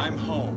[0.00, 0.56] I'm home.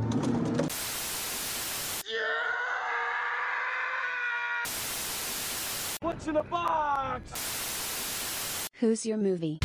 [6.00, 8.69] What's in the box?
[8.79, 9.59] Who's your movie?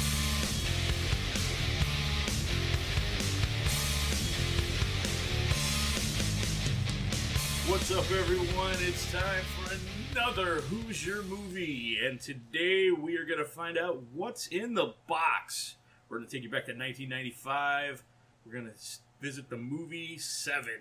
[7.69, 8.75] What's up, everyone?
[8.81, 9.77] It's time for
[10.13, 14.95] another Who's Your Movie, and today we are going to find out what's in the
[15.07, 15.77] box.
[16.09, 18.03] We're going to take you back to 1995.
[18.45, 20.81] We're going to visit the movie Seven.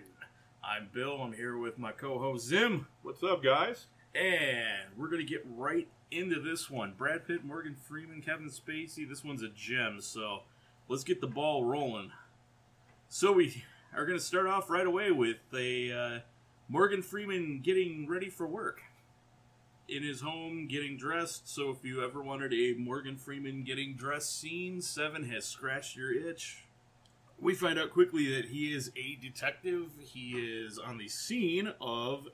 [0.62, 1.22] I'm Bill.
[1.22, 3.86] I'm here with my co-host Zim, What's up, guys?
[4.14, 6.94] and we're going to get right into this one.
[6.96, 9.08] Brad Pitt, Morgan Freeman, Kevin Spacey.
[9.08, 10.40] This one's a gem, so
[10.88, 12.10] let's get the ball rolling.
[13.08, 13.64] So we
[13.94, 16.18] are going to start off right away with a uh,
[16.68, 18.80] Morgan Freeman getting ready for work
[19.88, 21.48] in his home, getting dressed.
[21.54, 26.12] So if you ever wanted a Morgan Freeman getting dressed scene, Seven has scratched your
[26.12, 26.64] itch.
[27.40, 29.90] We find out quickly that he is a detective.
[30.00, 32.26] He is on the scene of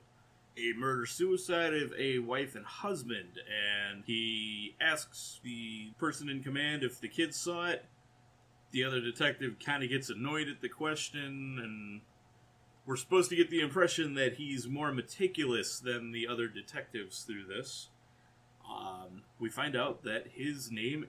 [0.57, 6.81] a murder suicide of a wife and husband, and he asks the person in command
[6.83, 7.85] if the kids saw it.
[8.71, 12.01] The other detective kind of gets annoyed at the question, and
[12.85, 17.45] we're supposed to get the impression that he's more meticulous than the other detectives through
[17.45, 17.89] this.
[18.67, 21.05] Um, we find out that his name,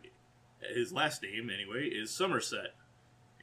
[0.61, 2.75] his last name anyway, is Somerset.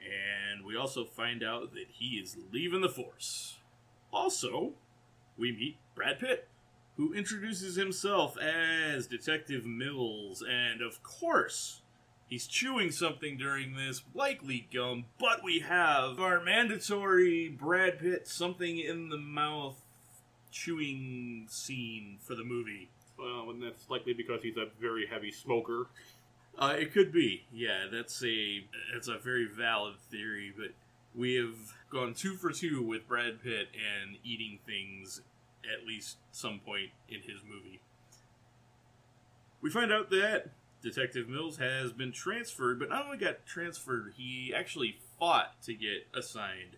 [0.03, 3.57] And we also find out that he is leaving the force.
[4.11, 4.73] Also,
[5.37, 6.47] we meet Brad Pitt,
[6.97, 11.81] who introduces himself as Detective Mills, and of course,
[12.27, 18.77] he's chewing something during this, likely gum, but we have our mandatory Brad Pitt something
[18.77, 19.81] in the mouth
[20.51, 22.89] chewing scene for the movie.
[23.17, 25.87] Well, and that's likely because he's a very heavy smoker.
[26.57, 27.85] Uh, it could be, yeah.
[27.91, 30.69] That's a that's a very valid theory, but
[31.15, 31.55] we have
[31.89, 35.21] gone two for two with Brad Pitt and eating things
[35.63, 37.81] at least some point in his movie.
[39.61, 44.53] We find out that Detective Mills has been transferred, but not only got transferred, he
[44.53, 46.77] actually fought to get assigned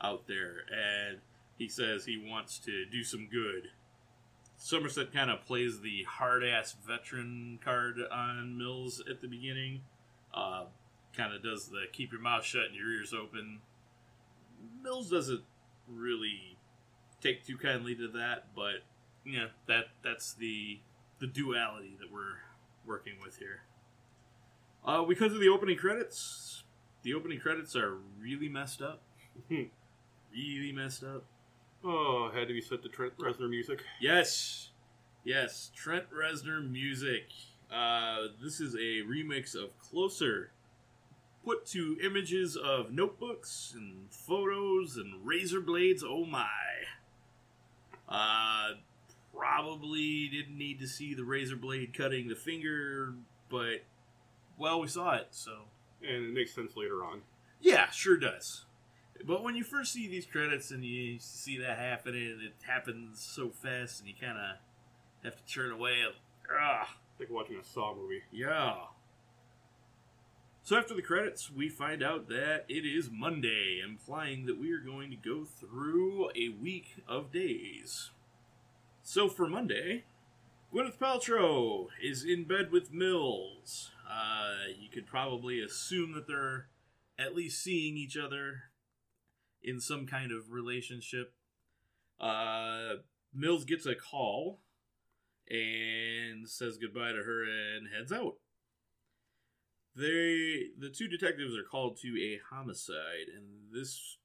[0.00, 1.18] out there, and
[1.58, 3.70] he says he wants to do some good.
[4.64, 9.80] Somerset kind of plays the hard ass veteran card on Mills at the beginning.
[10.32, 10.66] Uh,
[11.16, 13.58] kind of does the keep your mouth shut and your ears open.
[14.80, 15.42] Mills doesn't
[15.88, 16.56] really
[17.20, 18.84] take too kindly to that, but
[19.26, 20.78] yeah, that that's the
[21.18, 22.38] the duality that we're
[22.86, 23.62] working with here.
[24.86, 26.62] Uh, because of the opening credits,
[27.02, 29.02] the opening credits are really messed up.
[29.50, 31.24] really messed up.
[31.84, 33.82] Oh, had to be set to Trent Reznor music.
[34.00, 34.70] Yes,
[35.24, 37.24] yes, Trent Reznor music.
[37.72, 40.52] Uh, this is a remix of Closer,
[41.44, 46.04] put to images of notebooks and photos and razor blades.
[46.06, 46.46] Oh my!
[48.08, 48.74] Uh,
[49.36, 53.14] probably didn't need to see the razor blade cutting the finger,
[53.48, 53.82] but
[54.58, 55.62] well, we saw it, so
[56.06, 57.22] And it makes sense later on.
[57.60, 58.66] yeah, sure does.
[59.24, 63.20] But when you first see these credits and you see that happening, and it happens
[63.20, 64.56] so fast, and you kind of
[65.22, 66.02] have to turn away.
[66.60, 68.22] Ah, It's like watching a Saw movie.
[68.32, 68.74] yeah.
[70.64, 74.78] So after the credits, we find out that it is Monday, implying that we are
[74.78, 78.10] going to go through a week of days.
[79.02, 80.04] So for Monday,
[80.72, 83.90] Gwyneth Paltrow is in bed with Mills.
[84.08, 86.66] Uh, you could probably assume that they're
[87.18, 88.62] at least seeing each other
[89.62, 91.34] in some kind of relationship.
[92.20, 92.96] Uh,
[93.34, 94.60] Mills gets a call
[95.48, 98.34] and says goodbye to her and heads out.
[99.94, 104.16] They the two detectives are called to a homicide, and this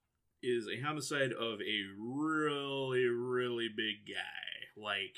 [0.42, 4.82] is a homicide of a really, really big guy.
[4.82, 5.18] Like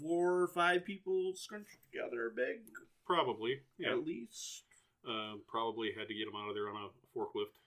[0.00, 2.62] four or five people scrunched together big
[3.06, 3.60] Probably.
[3.78, 3.90] Yeah.
[3.92, 4.64] at least.
[5.06, 7.60] Uh, probably had to get him out of there on a forklift.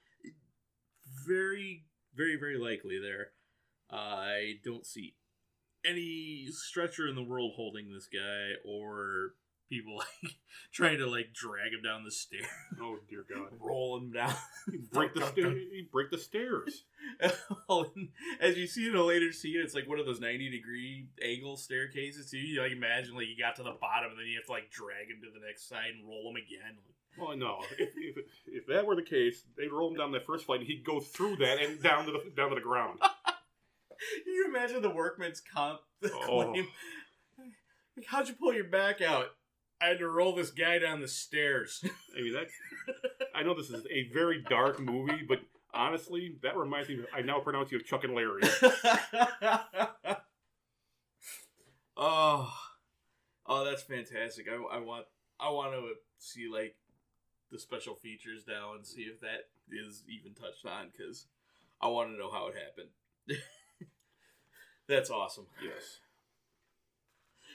[1.25, 1.85] Very,
[2.15, 3.31] very, very likely there.
[3.89, 5.15] I don't see
[5.85, 9.33] any stretcher in the world holding this guy or
[9.69, 10.35] people like
[10.73, 12.45] trying to like drag him down the stairs,
[12.81, 13.49] Oh dear God!
[13.59, 14.33] roll him down.
[14.91, 16.83] break the sta- break the stairs.
[18.41, 21.57] As you see in a later scene, it's like one of those ninety degree angle
[21.57, 22.29] staircases.
[22.31, 24.51] So you like imagine like you got to the bottom and then you have to
[24.51, 26.77] like drag him to the next side and roll him again.
[27.21, 27.59] Oh no!
[27.77, 30.67] If, if, if that were the case, they'd roll him down that first flight, and
[30.67, 32.99] he'd go through that and down to the down to the ground.
[33.01, 36.51] Can you imagine the workman's comp Oh.
[36.51, 36.67] claim?
[38.05, 39.27] How'd you pull your back out?
[39.81, 41.83] I had to roll this guy down the stairs.
[42.17, 42.47] I mean that.
[43.33, 45.39] I know this is a very dark movie, but
[45.73, 46.99] Honestly, that reminds me.
[47.13, 48.41] I now pronounce you Chuck and Larry.
[51.95, 52.53] oh,
[53.45, 54.47] oh, that's fantastic.
[54.49, 55.05] I, I want
[55.39, 56.75] I want to see like
[57.51, 61.25] the special features now and see if that is even touched on because
[61.81, 62.89] I want to know how it happened.
[64.87, 65.47] that's awesome.
[65.63, 65.99] yes.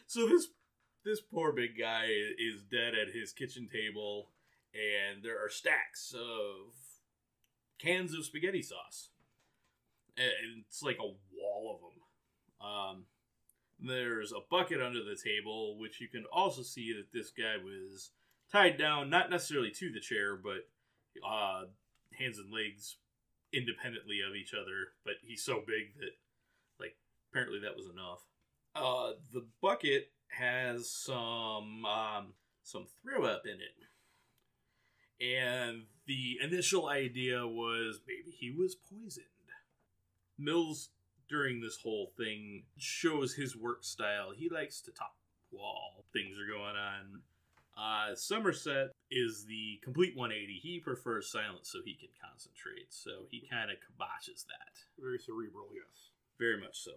[0.07, 0.49] So this
[1.05, 4.29] this poor big guy is dead at his kitchen table,
[4.73, 6.75] and there are stacks of
[7.79, 9.09] cans of spaghetti sauce.
[10.17, 12.69] And it's like a wall of them.
[12.69, 13.05] Um,
[13.81, 18.11] there's a bucket under the table, which you can also see that this guy was
[18.53, 20.69] tied down, not necessarily to the chair, but
[21.27, 21.65] uh,
[22.19, 22.97] hands and legs
[23.53, 24.93] independently of each other.
[25.05, 26.13] But he's so big that,
[26.79, 26.97] like,
[27.31, 28.21] apparently that was enough.
[28.75, 32.33] Uh, the bucket has some um,
[32.63, 39.27] some throw up in it, and the initial idea was maybe he was poisoned.
[40.39, 40.89] Mills
[41.29, 44.33] during this whole thing shows his work style.
[44.35, 45.15] He likes to talk
[45.51, 47.23] while things are going on.
[47.83, 50.61] Uh, Somerset is the complete 180.
[50.63, 52.87] He prefers silence so he can concentrate.
[52.91, 54.79] So he kind of kiboshes that.
[55.01, 56.11] Very cerebral, yes.
[56.39, 56.93] Very much so.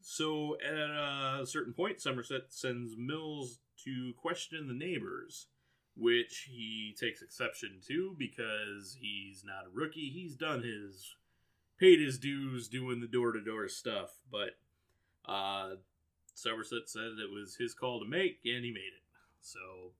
[0.00, 5.48] So at a certain point, Somerset sends Mills to question the neighbors,
[5.94, 10.10] which he takes exception to because he's not a rookie.
[10.10, 11.14] He's done his
[11.78, 14.50] paid his dues doing the door to door stuff, but
[15.26, 15.70] uh,
[16.34, 19.04] Somerset said it was his call to make, and he made it.
[19.40, 19.92] So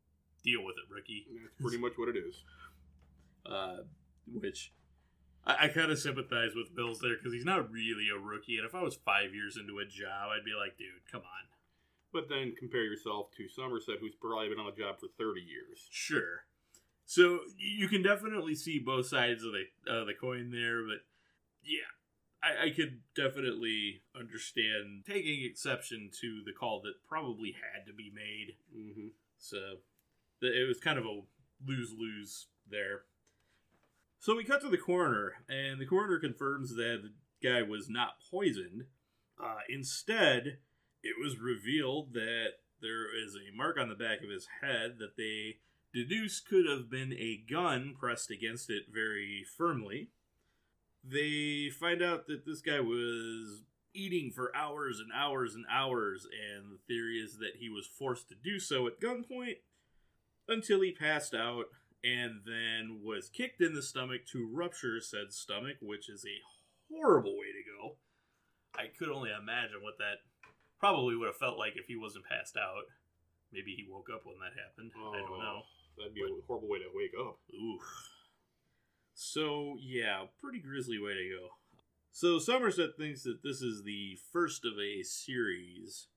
[0.42, 1.26] deal with it, rookie.
[1.30, 2.42] That's pretty much what it is.
[3.46, 3.84] Uh,
[4.32, 4.72] which
[5.46, 8.66] I, I kind of sympathize with Mills there because he's not really a rookie, and
[8.66, 11.44] if I was five years into a job, I'd be like, dude, come on.
[12.12, 15.88] But then compare yourself to Somerset, who's probably been on the job for 30 years.
[15.90, 16.46] Sure.
[17.06, 21.04] So you can definitely see both sides of the uh, the coin there, but
[21.62, 21.90] yeah,
[22.44, 28.12] I, I could definitely understand taking exception to the call that probably had to be
[28.14, 28.56] made.
[28.76, 29.08] Mm-hmm.
[29.38, 29.78] So
[30.42, 31.20] it was kind of a
[31.66, 33.02] lose lose there.
[34.18, 37.12] So we cut to the coroner, and the coroner confirms that the
[37.46, 38.84] guy was not poisoned.
[39.42, 40.58] Uh, instead,
[41.02, 45.16] it was revealed that there is a mark on the back of his head that
[45.16, 45.58] they
[45.92, 50.08] deduce could have been a gun pressed against it very firmly.
[51.06, 53.62] They find out that this guy was
[53.94, 58.28] eating for hours and hours and hours, and the theory is that he was forced
[58.28, 59.58] to do so at gunpoint
[60.48, 61.66] until he passed out
[62.04, 66.36] and then was kicked in the stomach to rupture said stomach, which is a
[66.92, 67.96] horrible way to go.
[68.76, 70.20] I could only imagine what that
[70.78, 72.84] probably would have felt like if he wasn't passed out.
[73.52, 74.92] Maybe he woke up when that happened.
[74.92, 75.62] I don't oh, know.
[75.96, 77.38] That'd be a horrible way to wake up.
[77.54, 77.78] Ooh.
[79.14, 81.48] So, yeah, pretty grisly way to go.
[82.10, 86.08] So, Somerset thinks that this is the first of a series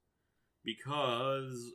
[0.64, 1.74] because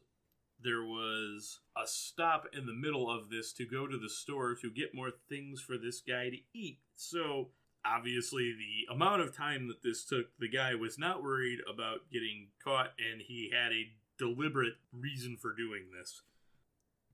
[0.62, 4.70] there was a stop in the middle of this to go to the store to
[4.70, 6.78] get more things for this guy to eat.
[6.96, 7.50] So,
[7.84, 12.48] obviously, the amount of time that this took, the guy was not worried about getting
[12.62, 16.22] caught and he had a deliberate reason for doing this.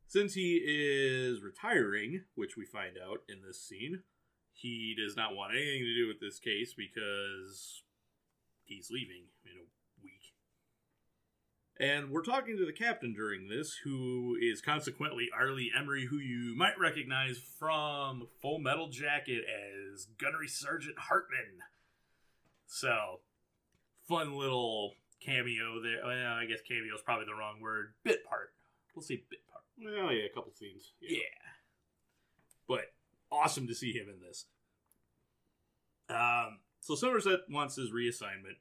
[0.09, 4.05] Since he is retiring, which we find out in this scene,
[4.55, 7.83] he does not want anything to do with this case because
[8.65, 9.69] he's leaving in a
[10.03, 10.33] week.
[11.79, 15.51] And we're talking to the captain during this, who is consequently R.
[15.51, 21.61] Lee Ermey, who you might recognize from Full Metal Jacket as Gunnery Sergeant Hartman.
[22.67, 23.21] So,
[24.09, 26.01] fun little cameo there.
[26.03, 27.93] Well, I guess cameo is probably the wrong word.
[28.05, 28.55] Bit part.
[28.95, 29.41] We'll say bit.
[29.83, 30.93] Well, yeah, a couple scenes.
[31.01, 31.19] Yeah.
[32.67, 32.93] But
[33.31, 34.47] awesome to see him in this.
[36.11, 38.57] Um, so Somerset wants his reassignment.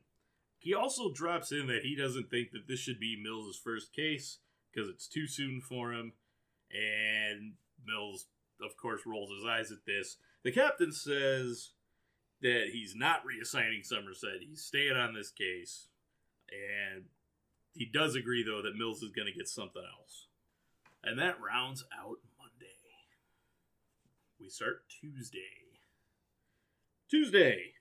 [0.59, 4.39] He also drops in that he doesn't think that this should be Mills' first case
[4.71, 6.13] because it's too soon for him.
[6.71, 7.53] And
[7.85, 8.27] Mills,
[8.61, 10.17] of course, rolls his eyes at this.
[10.43, 11.71] The captain says
[12.41, 14.41] that he's not reassigning Somerset.
[14.47, 15.87] He's staying on this case.
[16.49, 17.05] And
[17.73, 20.26] he does agree, though, that Mills is going to get something else.
[21.03, 22.77] And that rounds out Monday.
[24.39, 25.39] We start Tuesday.
[27.09, 27.73] Tuesday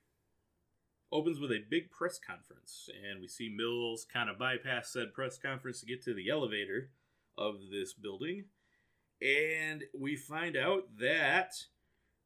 [1.12, 5.38] opens with a big press conference, and we see Mills kind of bypass said press
[5.38, 6.90] conference to get to the elevator
[7.36, 8.44] of this building.
[9.20, 11.54] And we find out that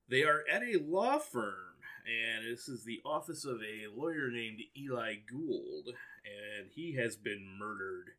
[0.08, 4.60] they are at a law firm, and this is the office of a lawyer named
[4.78, 5.94] Eli Gould,
[6.24, 8.10] and he has been murdered.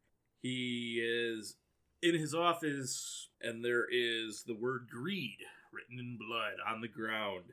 [0.41, 1.55] He is
[2.01, 5.37] in his office, and there is the word greed
[5.71, 7.45] written in blood on the ground.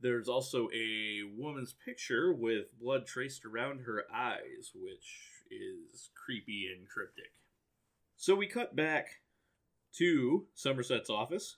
[0.00, 6.88] There's also a woman's picture with blood traced around her eyes, which is creepy and
[6.88, 7.32] cryptic.
[8.16, 9.20] So we cut back
[9.96, 11.56] to Somerset's office,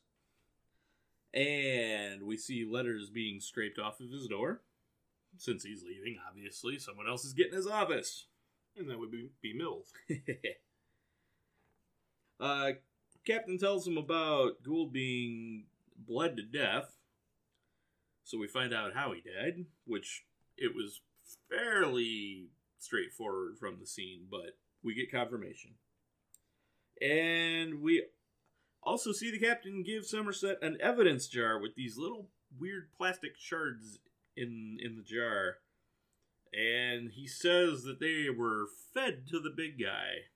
[1.35, 4.63] and we see letters being scraped off of his door.
[5.39, 8.27] Since he's leaving, obviously, someone else is getting his office.
[8.75, 9.93] And that would be, be Mills.
[12.41, 12.73] uh,
[13.27, 15.65] Captain tells him about Gould being
[15.97, 16.97] bled to death.
[18.25, 20.25] So we find out how he died, which
[20.57, 21.01] it was
[21.49, 25.73] fairly straightforward from the scene, but we get confirmation.
[27.01, 28.05] And we
[28.83, 32.29] also see the captain give Somerset an evidence jar with these little
[32.59, 33.99] weird plastic shards
[34.37, 35.57] in in the jar.
[36.53, 40.31] And he says that they were fed to the big guy,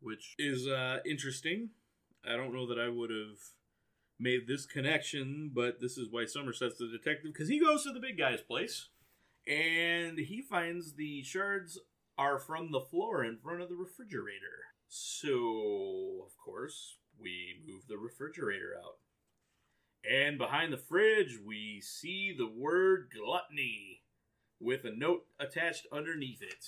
[0.00, 1.70] which is uh, interesting.
[2.28, 3.38] I don't know that I would have
[4.18, 8.00] made this connection, but this is why Somerset's the detective because he goes to the
[8.00, 8.88] big guy's place
[9.46, 11.78] and he finds the shards
[12.18, 14.66] are from the floor in front of the refrigerator.
[14.88, 18.96] So, of course, we move the refrigerator out.
[20.08, 24.02] And behind the fridge, we see the word gluttony
[24.60, 26.64] with a note attached underneath it.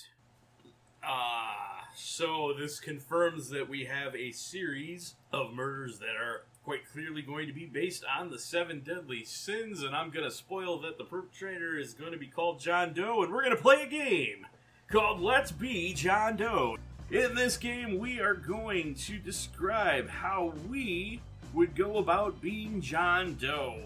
[1.03, 1.60] Ah,
[2.01, 7.47] so this confirms that we have a series of murders that are quite clearly going
[7.47, 11.03] to be based on the seven deadly sins, and I'm going to spoil that the
[11.03, 14.47] perpetrator is going to be called John Doe, and we're going to play a game
[14.89, 16.77] called Let's Be John Doe.
[17.11, 21.21] In this game, we are going to describe how we
[21.53, 23.79] would go about being John Doe.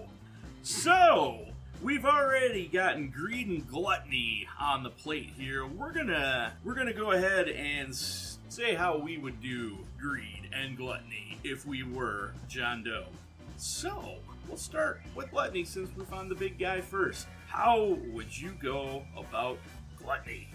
[0.63, 1.48] So,
[1.82, 5.65] we've already gotten greed and gluttony on the plate here.
[5.65, 11.39] We're gonna we're gonna go ahead and say how we would do greed and gluttony
[11.44, 13.05] if we were John Doe.
[13.58, 14.15] So,
[14.48, 17.27] we'll start with gluttony since we found the big guy first.
[17.48, 19.58] How would you go about
[19.98, 20.48] gluttony?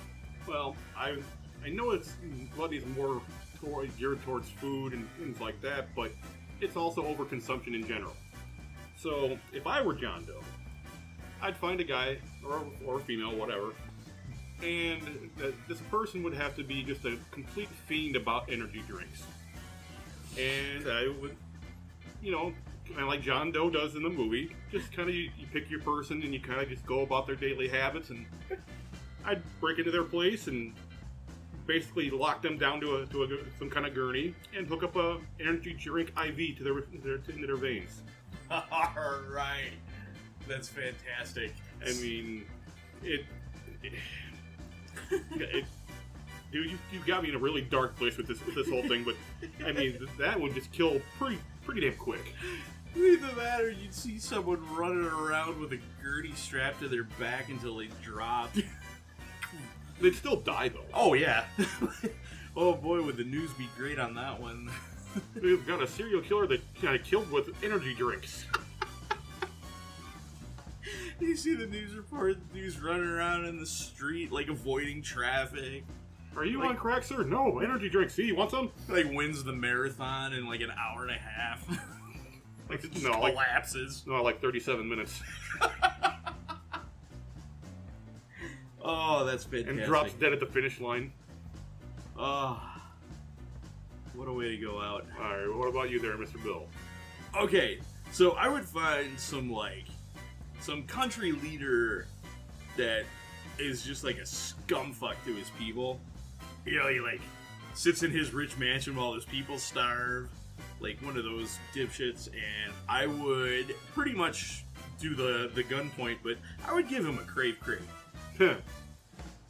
[0.47, 1.19] Well, I
[1.65, 2.15] I know it's
[2.55, 3.21] gluttony is more
[3.61, 6.13] toward, geared towards food and things like that, but
[6.61, 8.17] it's also overconsumption in general.
[8.97, 10.41] So if I were John Doe,
[11.43, 13.73] I'd find a guy or or a female, whatever,
[14.63, 19.23] and th- this person would have to be just a complete fiend about energy drinks,
[20.39, 21.37] and I would,
[22.23, 22.53] you know.
[22.87, 25.71] Kind of like John Doe does in the movie, just kind of you, you pick
[25.71, 28.27] your person and you kind of just go about their daily habits, and
[29.25, 30.75] I'd break into their place and
[31.67, 33.29] basically lock them down to a to a,
[33.61, 37.47] some kind of gurney and hook up a energy drink IV to their, their into
[37.47, 38.03] their veins.
[38.51, 39.71] All right,
[40.51, 41.55] that's fantastic.
[41.85, 42.45] I mean,
[43.03, 43.25] it.
[43.83, 43.93] it,
[45.41, 45.65] it
[46.53, 48.83] dude, you, you got me in a really dark place with this with this whole
[48.83, 49.15] thing, but
[49.65, 52.35] I mean that would just kill pretty pretty damn quick.
[52.97, 57.49] Either that or you'd see someone running around with a gurney strapped to their back
[57.49, 58.51] until they drop.
[60.01, 60.85] They'd still die though.
[60.93, 61.45] Oh, yeah.
[62.57, 64.71] oh, boy, would the news be great on that one.
[65.43, 68.45] We've got a serial killer that kind of killed with energy drinks.
[71.29, 75.85] you see the news report, the dude's running around in the street, like, avoiding traffic.
[76.37, 77.23] Are you Like- on crack, sir?
[77.25, 78.11] No, energy drink.
[78.11, 78.71] See, you want some?
[78.89, 81.65] Like, wins the marathon in, like, an hour and a half.
[82.69, 84.05] Like, Just no, like, collapses.
[84.07, 85.21] no, like 37 minutes.
[88.81, 89.69] Oh, that's fantastic.
[89.77, 91.13] And drops dead at the finish line.
[92.17, 92.63] Oh,
[94.15, 95.05] what a way to go out.
[95.21, 96.41] Alright, what about you there, Mr.
[96.45, 96.67] Bill?
[97.37, 97.81] Okay,
[98.13, 99.87] so I would find some like
[100.61, 102.07] some country leader
[102.77, 103.05] that
[103.59, 106.01] is just like a scumfuck to his people.
[106.65, 107.21] You know, he like
[107.75, 110.29] sits in his rich mansion while his people starve,
[110.81, 112.29] like one of those dipshits.
[112.29, 114.65] And I would pretty much
[114.99, 116.37] do the the gunpoint, but
[116.67, 118.57] I would give him a crave crave.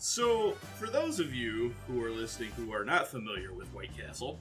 [0.03, 4.39] So, for those of you who are listening who are not familiar with White Castle,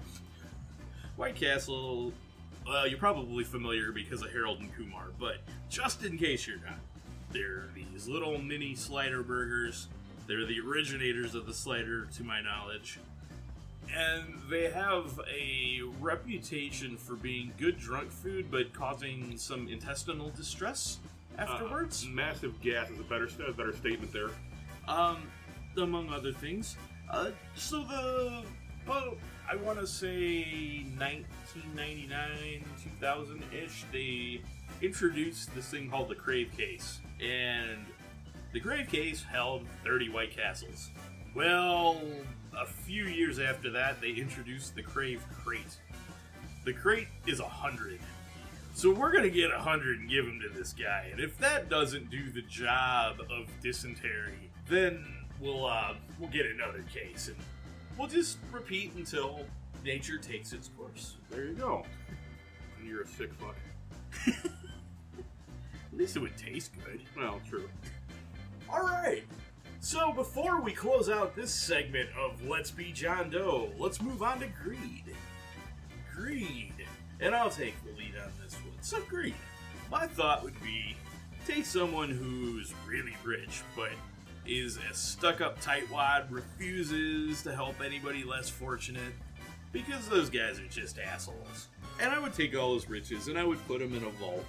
[1.18, 2.14] White Castle,
[2.66, 5.38] well, you're probably familiar because of Harold and Kumar, but
[5.70, 6.80] just in case you're not,
[7.32, 9.88] they're these little mini slider burgers.
[10.28, 13.00] They're the originators of the slider, to my knowledge.
[13.96, 21.00] And they have a reputation for being good drunk food, but causing some intestinal distress
[21.39, 22.06] afterwards.
[22.06, 24.30] Uh, massive gas is a better a better statement there.
[24.88, 25.18] Um,
[25.78, 26.75] among other things.
[27.10, 28.44] Uh, so the,
[28.88, 29.16] well,
[29.51, 32.63] I want to say 1999,
[33.00, 34.41] 2000 ish, they
[34.84, 37.00] introduced this thing called the Crave Case.
[37.20, 37.84] And
[38.53, 40.91] the Crave Case held 30 White Castles.
[41.34, 42.00] Well,
[42.56, 45.79] a few years after that, they introduced the Crave Crate.
[46.63, 48.00] The crate is 100.
[48.75, 51.70] So we're gonna get a hundred and give them to this guy, and if that
[51.70, 55.06] doesn't do the job of dysentery, then
[55.41, 57.38] we'll uh, we'll get another case, and
[58.00, 59.41] we'll just repeat until
[59.84, 61.18] nature takes its course.
[61.29, 61.86] There you go.
[62.79, 63.56] And you're a sick fuck.
[65.91, 67.01] At least it would taste good.
[67.15, 67.70] Well, true.
[68.72, 69.24] All right.
[69.82, 74.39] So before we close out this segment of Let's Be John Doe, let's move on
[74.39, 75.15] to greed.
[76.15, 76.74] Greed.
[77.20, 78.74] And I'll take the lead on this one.
[78.82, 79.36] So greed.
[79.91, 80.96] My thought would be
[81.46, 83.89] take someone who's really rich, but
[84.50, 89.13] is a stuck-up tightwad, refuses to help anybody less fortunate,
[89.72, 91.68] because those guys are just assholes.
[92.01, 94.46] And I would take all those riches and I would put them in a vault,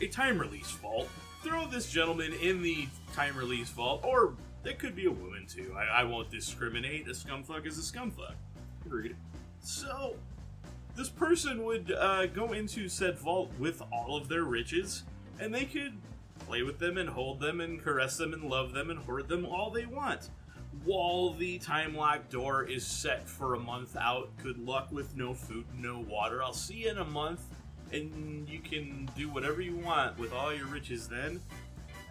[0.00, 1.08] a time release vault.
[1.42, 5.74] Throw this gentleman in the time release vault, or it could be a woman too.
[5.76, 7.06] I, I won't discriminate.
[7.08, 8.34] A scumfuck is a scumfuck.
[8.84, 9.16] Agreed.
[9.60, 10.16] So,
[10.96, 15.04] this person would uh, go into said vault with all of their riches,
[15.40, 15.92] and they could
[16.48, 19.44] play with them and hold them and caress them and love them and hoard them
[19.44, 20.30] all they want.
[20.84, 25.34] While the time lock door is set for a month out, good luck with no
[25.34, 26.42] food, no water.
[26.42, 27.42] I'll see you in a month,
[27.92, 31.40] and you can do whatever you want with all your riches then.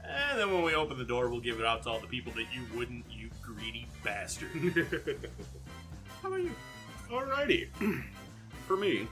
[0.05, 2.31] And then when we open the door, we'll give it out to all the people
[2.33, 4.49] that you wouldn't, you greedy bastard.
[6.21, 6.51] How about you?
[7.09, 7.69] Alrighty.
[8.67, 9.07] For me,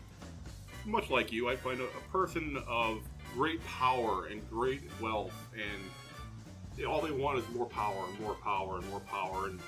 [0.86, 3.02] much like you, I find a, a person of
[3.36, 8.78] great power and great wealth, and all they want is more power and more power
[8.78, 9.48] and more power.
[9.48, 9.60] And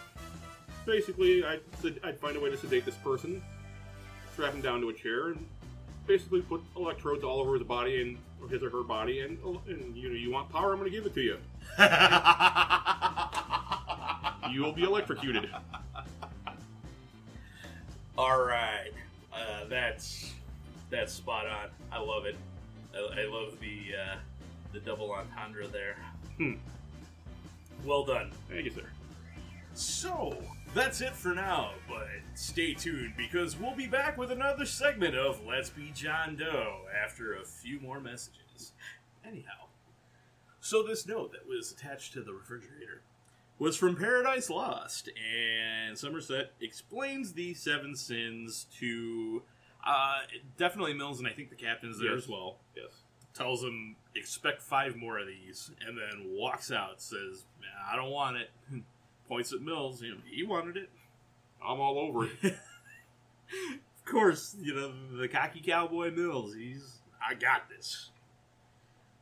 [0.86, 1.62] basically, I'd,
[2.04, 3.44] I'd find a way to sedate this person,
[4.34, 5.46] strap him down to a chair, and
[6.06, 9.20] basically put electrodes all over his body and or his or her body.
[9.20, 10.72] And, and you know, you want power?
[10.72, 11.38] I'm going to give it to you.
[14.52, 15.50] You will be electrocuted.
[18.18, 18.92] All right,
[19.34, 20.34] uh, that's
[20.90, 21.70] that's spot on.
[21.92, 22.36] I love it.
[22.98, 24.16] I, I love the uh,
[24.74, 25.98] the double entendre there.
[26.38, 26.54] Hmm.
[27.86, 28.32] Well done.
[28.50, 28.90] Thank you, sir.
[29.74, 30.36] So
[30.74, 35.46] that's it for now, but stay tuned because we'll be back with another segment of
[35.46, 38.74] Let's Be John Doe after a few more messages.
[39.26, 39.68] Anyhow,
[40.60, 43.02] so this note that was attached to the refrigerator
[43.60, 49.44] was from Paradise Lost, and Somerset explains the seven sins to
[49.88, 50.20] uh,
[50.58, 52.24] definitely Mills, and I think the captain's there Yes.
[52.24, 52.58] as well.
[52.76, 52.92] Yes.
[53.34, 57.02] Tells him expect five more of these, and then walks out.
[57.02, 57.46] Says,
[57.92, 58.50] "I don't want it."
[59.30, 60.02] Points at Mills.
[60.02, 60.90] You know, he wanted it.
[61.64, 62.56] I'm all over it.
[63.50, 66.54] Of course, you know the cocky cowboy Mills.
[66.56, 68.10] He's, I got this.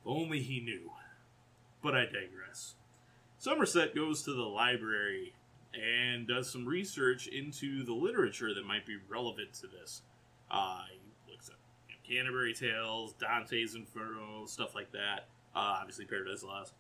[0.02, 0.92] If only he knew.
[1.82, 2.76] But I digress.
[3.40, 5.34] Somerset goes to the library
[5.74, 10.02] and does some research into the literature that might be relevant to this.
[10.56, 11.56] Uh, he looks at
[11.90, 15.28] you know, Canterbury Tales, Dante's Inferno, stuff like that.
[15.54, 16.74] Uh, obviously, Paradise Lost.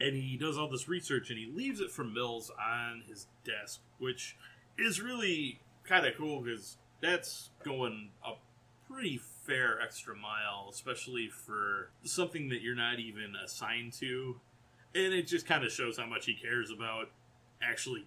[0.00, 3.80] And he does all this research and he leaves it for Mills on his desk,
[3.98, 4.36] which
[4.78, 8.32] is really kind of cool because that's going a
[8.90, 14.40] pretty fair extra mile, especially for something that you're not even assigned to.
[14.94, 17.10] And it just kind of shows how much he cares about
[17.62, 18.06] actually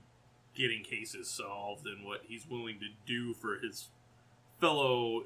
[0.56, 3.90] getting cases solved and what he's willing to do for his
[4.60, 5.26] fellow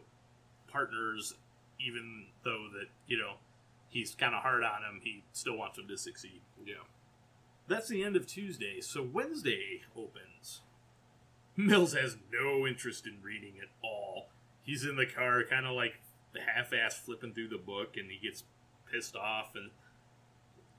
[0.67, 1.35] partners,
[1.79, 3.33] even though that, you know,
[3.89, 6.41] he's kind of hard on him, he still wants him to succeed.
[6.65, 6.75] Yeah.
[7.67, 10.61] That's the end of Tuesday, so Wednesday opens.
[11.55, 14.29] Mills has no interest in reading at all.
[14.63, 15.93] He's in the car, kind of like
[16.55, 18.43] half-ass flipping through the book, and he gets
[18.91, 19.69] pissed off and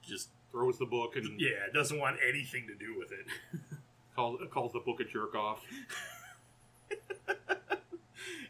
[0.02, 3.26] just Throws the book and yeah, doesn't want anything to do with it.
[4.14, 5.60] calls, calls the book a jerk off.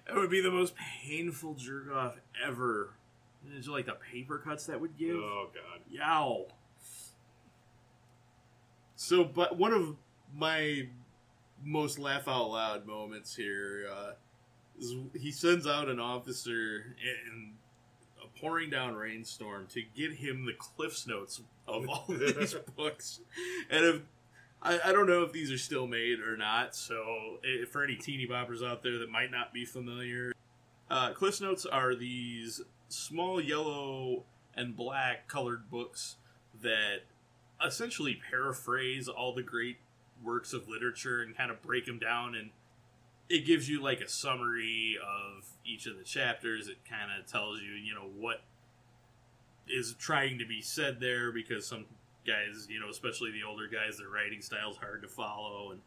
[0.09, 2.95] It would be the most painful jerk off ever.
[3.57, 5.17] It's like the paper cuts that would give.
[5.17, 5.81] Oh god.
[5.91, 6.47] Yow.
[8.97, 9.97] So, but one of
[10.35, 10.89] my
[11.63, 14.13] most laugh out loud moments here uh,
[14.79, 17.53] is he sends out an officer in
[18.23, 23.21] a pouring down rainstorm to get him the Cliff's Notes of all these books.
[23.71, 24.03] And if
[24.65, 27.97] I, I don't know if these are still made or not, so eh, for any
[27.97, 30.33] teeny boppers out there that might not be familiar,
[30.91, 34.25] uh, Notes are these small yellow
[34.57, 36.17] and black colored books
[36.63, 37.03] that
[37.65, 39.79] essentially paraphrase all the great
[40.23, 42.51] works of literature and kind of break them down and
[43.29, 46.69] it gives you like a summary of each of the chapters.
[46.69, 48.43] It kind of tells you you know what
[49.67, 51.87] is trying to be said there because some
[52.27, 55.81] guys you know especially the older guys their writing style's hard to follow and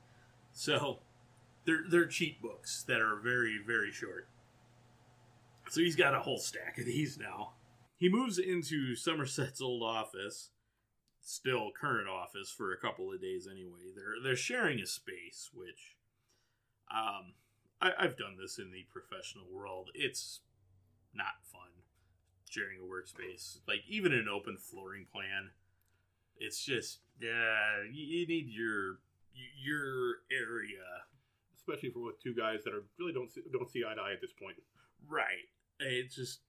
[0.54, 1.00] so
[1.66, 4.28] they're they're cheat books that are very very short
[5.70, 7.54] So he's got a whole stack of these now.
[7.98, 10.52] He moves into Somerset's old office,
[11.22, 13.92] still current office for a couple of days anyway.
[13.96, 15.96] They're they're sharing a space, which
[16.92, 17.34] um
[17.82, 19.90] I, I've done this in the professional world.
[19.94, 20.42] It's
[21.14, 21.84] not fun
[22.50, 23.60] sharing a workspace.
[23.68, 25.52] Like even an open flooring plan,
[26.40, 29.00] it's just yeah, you, you need your
[29.64, 30.84] your area
[31.68, 34.14] especially for with two guys that are really don't see, don't see eye to eye
[34.14, 34.58] at this point.
[35.10, 35.48] Right.
[35.80, 36.40] It's just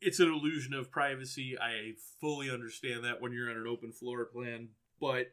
[0.00, 1.56] it's an illusion of privacy.
[1.60, 4.68] I fully understand that when you're on an open floor plan,
[5.00, 5.32] but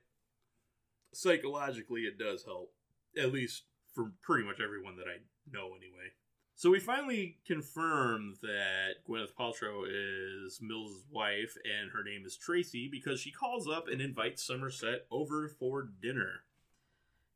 [1.14, 2.72] psychologically it does help.
[3.18, 3.64] At least
[3.94, 5.18] for pretty much everyone that I
[5.52, 6.14] know anyway.
[6.60, 12.90] So we finally confirm that Gwyneth Paltrow is Mills' wife and her name is Tracy
[12.92, 16.44] because she calls up and invites Somerset over for dinner.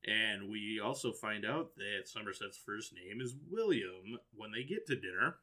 [0.05, 4.99] And we also find out that Somerset's first name is William when they get to
[4.99, 5.35] dinner,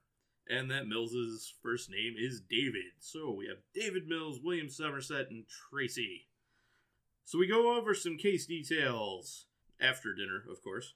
[0.47, 2.93] and that Mills's first name is David.
[2.99, 6.27] So we have David Mills, William Somerset, and Tracy.
[7.25, 9.47] So we go over some case details
[9.81, 10.93] after dinner, of course.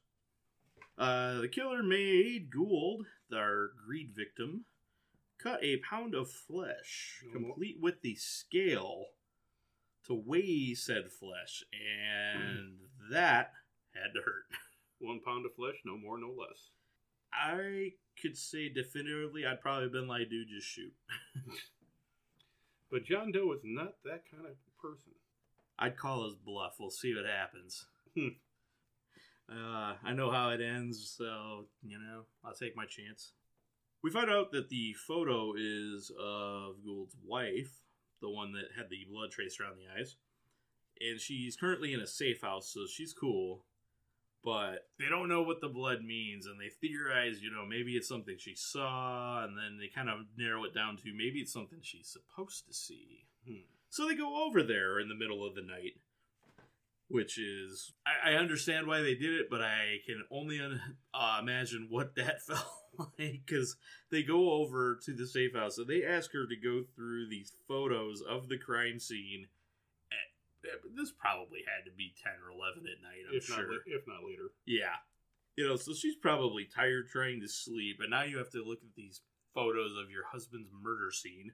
[0.97, 4.65] Uh, the killer made Gould, our greed victim,
[5.39, 9.07] cut a pound of flesh, complete with the scale,
[10.07, 12.77] to weigh said flesh, and
[13.11, 13.53] that
[13.93, 14.47] had to hurt.
[15.01, 16.71] One pound of flesh, no more, no less.
[17.33, 20.93] I could say definitively, I'd probably been like, dude, just shoot.
[22.91, 25.13] but John Doe is not that kind of person.
[25.79, 26.77] I'd call his bluff.
[26.79, 27.87] We'll see what happens.
[29.51, 33.33] Uh, I know how it ends, so, you know, I'll take my chance.
[34.03, 37.83] We find out that the photo is of Gould's wife,
[38.21, 40.17] the one that had the blood trace around the eyes.
[41.01, 43.65] And she's currently in a safe house, so she's cool.
[44.43, 48.09] But they don't know what the blood means, and they theorize, you know, maybe it's
[48.09, 51.79] something she saw, and then they kind of narrow it down to maybe it's something
[51.83, 53.27] she's supposed to see.
[53.47, 53.65] Hmm.
[53.89, 55.97] So they go over there in the middle of the night,
[57.15, 60.81] which is I, I understand why they did it, but I can only un,
[61.15, 62.67] uh, imagine what that felt
[62.99, 63.77] like because
[64.11, 67.53] they go over to the safe house and they ask her to go through these
[67.69, 69.47] photos of the crime scene.
[70.11, 73.31] At, this probably had to be ten or eleven at night.
[73.31, 73.59] I'm if sure.
[73.59, 74.51] not, if not later.
[74.67, 74.99] Yeah.
[75.57, 78.83] You know, so she's probably tired trying to sleep, and now you have to look
[78.83, 79.21] at these
[79.55, 81.53] photos of your husband's murder scene.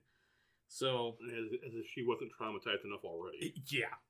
[0.68, 3.52] So, As, as if she wasn't traumatized enough already.
[3.54, 4.00] Eh, yeah.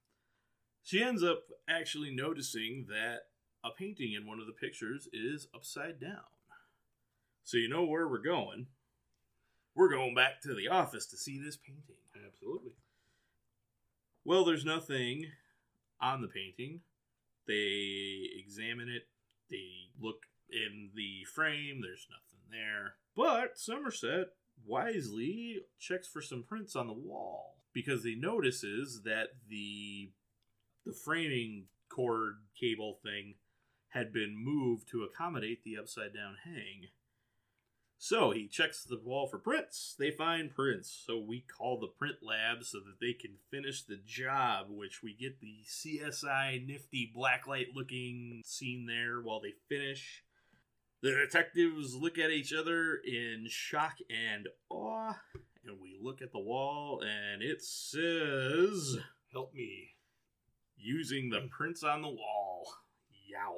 [0.83, 3.23] She ends up actually noticing that
[3.65, 6.25] a painting in one of the pictures is upside down.
[7.45, 8.67] So, you know where we're going.
[9.75, 11.97] We're going back to the office to see this painting.
[12.27, 12.73] Absolutely.
[14.25, 15.27] Well, there's nothing
[16.01, 16.81] on the painting.
[17.47, 19.09] They examine it.
[19.51, 21.81] They look in the frame.
[21.83, 22.95] There's nothing there.
[23.17, 24.29] But Somerset
[24.67, 30.11] wisely checks for some prints on the wall because he notices that the
[30.85, 33.35] the framing cord cable thing
[33.91, 36.89] had been moved to accommodate the upside down hang.
[38.03, 39.95] So he checks the wall for prints.
[39.99, 40.91] They find prints.
[41.07, 45.15] So we call the print lab so that they can finish the job, which we
[45.15, 50.25] get the CSI nifty blacklight looking scene there while they finish.
[51.03, 55.19] The detectives look at each other in shock and awe,
[55.65, 58.97] and we look at the wall, and it says,
[59.31, 59.91] Help me.
[60.81, 62.67] Using the prints on the wall.
[63.29, 63.55] Yow.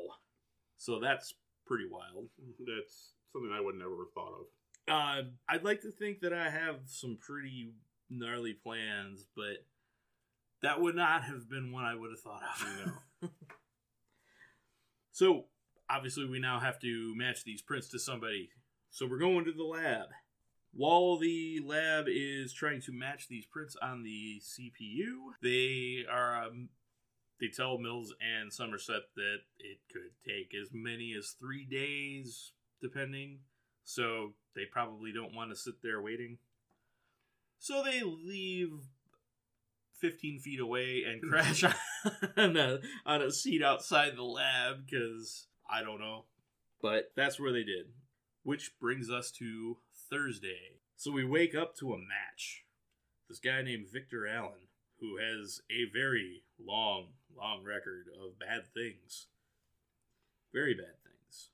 [0.76, 1.34] So that's
[1.66, 2.28] pretty wild.
[2.58, 4.46] That's something I would never have thought of.
[4.88, 7.72] Uh, I'd like to think that I have some pretty
[8.10, 9.64] gnarly plans, but
[10.62, 12.92] that would not have been one I would have thought of.
[13.22, 13.28] No.
[15.12, 15.44] so,
[15.88, 18.50] obviously, we now have to match these prints to somebody.
[18.90, 20.08] So, we're going to the lab.
[20.74, 26.70] While the lab is trying to match these prints on the CPU, they are um,
[27.42, 33.40] they tell Mills and Somerset that it could take as many as three days, depending.
[33.82, 36.38] So they probably don't want to sit there waiting.
[37.58, 38.70] So they leave
[40.00, 41.74] 15 feet away and crash on
[42.56, 46.26] a, on a seat outside the lab because I don't know.
[46.80, 47.86] But that's where they did.
[48.44, 49.78] Which brings us to
[50.08, 50.78] Thursday.
[50.94, 52.62] So we wake up to a match.
[53.28, 54.68] This guy named Victor Allen,
[55.00, 59.26] who has a very long, long record of bad things.
[60.52, 61.48] Very bad things.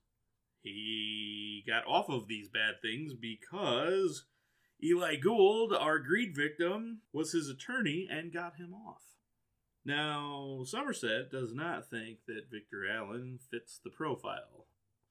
[0.63, 4.25] He got off of these bad things because
[4.83, 9.03] Eli Gould, our greed victim, was his attorney and got him off.
[9.85, 14.67] Now, Somerset does not think that Victor Allen fits the profile.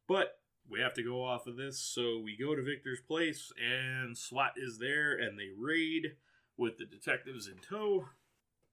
[0.07, 4.17] But we have to go off of this, so we go to Victor's place, and
[4.17, 6.15] SWAT is there, and they raid
[6.57, 8.09] with the detectives in tow.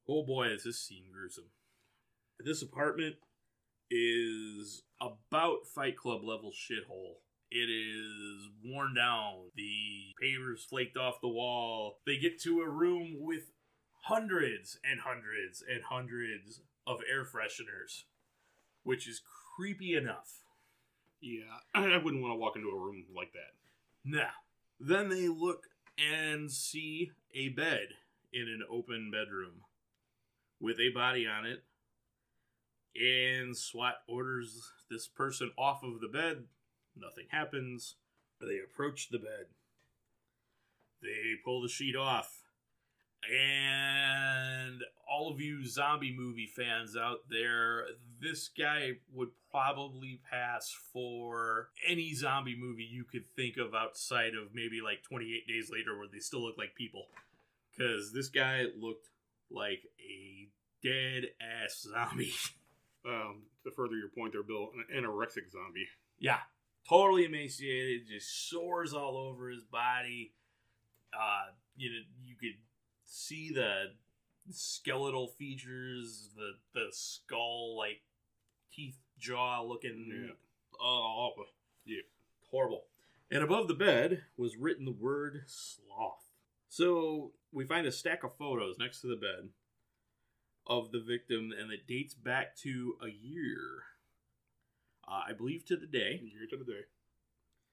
[0.09, 1.51] Oh boy, is this scene gruesome.
[2.41, 3.17] This apartment
[3.91, 7.17] is about Fight Club level shithole.
[7.51, 9.51] It is worn down.
[9.55, 11.99] The pavers flaked off the wall.
[12.07, 13.53] They get to a room with
[14.03, 18.05] hundreds and hundreds and hundreds of air fresheners,
[18.83, 19.23] which is
[19.57, 20.41] creepy enough.
[21.21, 23.55] Yeah, I wouldn't want to walk into a room like that.
[24.05, 24.31] Now,
[24.81, 27.89] then they look and see a bed
[28.33, 29.63] in an open bedroom
[30.61, 31.63] with a body on it.
[32.97, 36.45] And SWAT orders this person off of the bed.
[36.97, 37.97] Nothing happens.
[38.41, 39.47] They approach the bed.
[41.03, 42.45] They pull the sheet off.
[43.31, 47.87] And all of you zombie movie fans out there,
[48.21, 54.55] this guy would probably pass for any zombie movie you could think of outside of
[54.55, 57.07] maybe like 28 Days Later, where they still look like people.
[57.77, 59.09] Because this guy looked
[59.51, 60.49] like a
[60.83, 62.35] dead ass zombie.
[63.07, 65.87] Um, to further your point there, Bill, an anorexic zombie.
[66.19, 66.39] Yeah,
[66.89, 70.33] totally emaciated, just sores all over his body.
[71.13, 72.59] Uh, you know, you could
[73.05, 73.93] see the
[74.51, 78.01] skeletal features, the the skull, like
[78.73, 80.27] teeth, jaw looking.
[80.29, 80.35] Yeah.
[80.83, 81.31] Oh,
[81.87, 82.03] Yeah.
[82.51, 82.87] horrible.
[83.31, 86.31] And above the bed was written the word sloth.
[86.69, 89.51] So we find a stack of photos next to the bed
[90.67, 93.85] of the victim, and it dates back to a year.
[95.07, 96.21] Uh, I believe to the day.
[96.23, 96.85] Year to the day.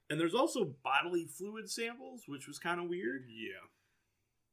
[0.10, 3.24] And there's also bodily fluid samples, which was kind of weird.
[3.30, 3.68] Yeah.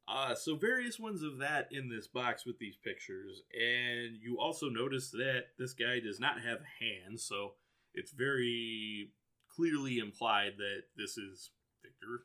[0.07, 4.67] Uh, so various ones of that in this box with these pictures, and you also
[4.67, 7.53] notice that this guy does not have hands, so
[7.93, 9.11] it's very
[9.55, 11.51] clearly implied that this is
[11.83, 12.23] Victor.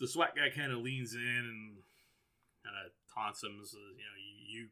[0.00, 1.76] The SWAT guy kind of leans in and
[2.64, 4.68] kind of taunts him, says, "You know, you,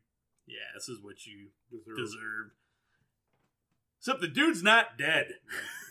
[0.46, 1.96] yeah, this is what you Deserve.
[1.96, 2.52] deserved."
[3.98, 5.35] Except the dude's not dead.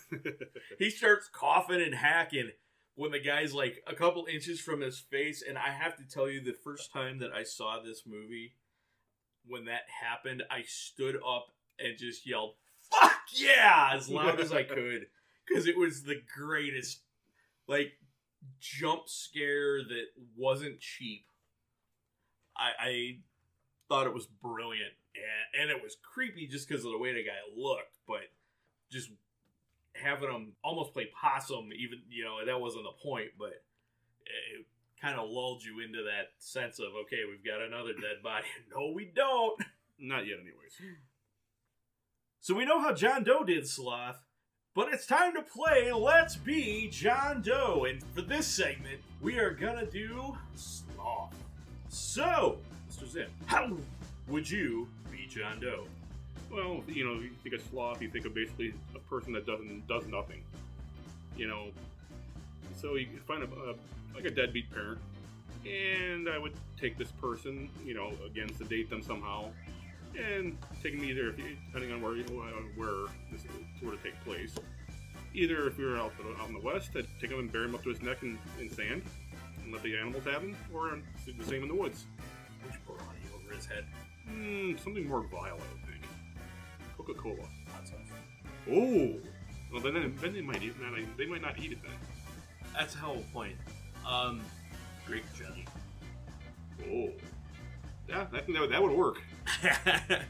[0.79, 2.51] he starts coughing and hacking
[2.95, 6.29] when the guy's like a couple inches from his face and i have to tell
[6.29, 8.55] you the first time that i saw this movie
[9.45, 11.47] when that happened i stood up
[11.79, 12.55] and just yelled
[12.91, 15.07] fuck yeah as loud as i could
[15.47, 17.01] because it was the greatest
[17.67, 17.93] like
[18.59, 20.05] jump scare that
[20.37, 21.25] wasn't cheap
[22.57, 23.17] i i
[23.87, 27.23] thought it was brilliant and, and it was creepy just because of the way the
[27.23, 28.21] guy looked but
[28.91, 29.09] just
[29.95, 33.63] having him almost play possum, even you know that wasn't the point, but
[34.25, 34.65] it
[35.01, 38.45] kind of lulled you into that sense of okay, we've got another dead body.
[38.75, 39.59] No, we don't.
[39.97, 40.97] Not yet, anyways.
[42.41, 44.21] So we know how John Doe did sloth,
[44.75, 49.51] but it's time to play Let's Be John Doe, and for this segment, we are
[49.51, 51.33] gonna do sloth.
[51.87, 52.57] So,
[53.03, 53.77] Zim, how
[54.27, 55.85] would you be John Doe?
[56.51, 59.87] Well, you know, you think of sloth, you think of basically a person that doesn't
[59.87, 60.43] does nothing.
[61.35, 61.67] You know,
[62.79, 63.75] so you find a, a
[64.13, 64.99] like a deadbeat parent,
[65.65, 69.49] and I would take this person, you know, again sedate them somehow,
[70.17, 72.15] and take them either depending on where
[72.75, 73.41] where this
[73.81, 74.55] were to take place.
[75.33, 77.75] Either if we were out, out in the west, I'd take him and bury him
[77.75, 79.01] up to his neck in, in sand,
[79.61, 82.05] and let the animals have him, or the same in the woods.
[83.55, 83.85] His head?
[84.27, 86.03] Hmm, something more vile, I would think.
[86.97, 87.35] Coca Cola.
[87.73, 87.97] Hot sauce.
[88.71, 89.13] Oh,
[89.71, 90.73] well then, then they might eat.
[90.81, 91.91] Not, they might not eat it then.
[92.73, 93.55] That's a hell of a point.
[94.07, 94.41] Um,
[95.05, 95.65] grape jelly.
[96.83, 97.09] Oh,
[98.09, 99.21] yeah, I think that would, that would work.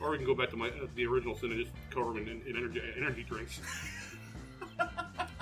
[0.00, 2.28] Or we can go back to my uh, the original sin and just cover them
[2.28, 3.60] in, in, in energy energy drinks.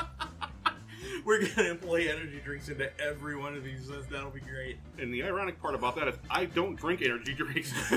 [1.24, 3.88] We're gonna employ energy drinks into every one of these.
[4.10, 4.78] That'll be great.
[4.98, 7.72] And the ironic part about that is I don't drink energy drinks.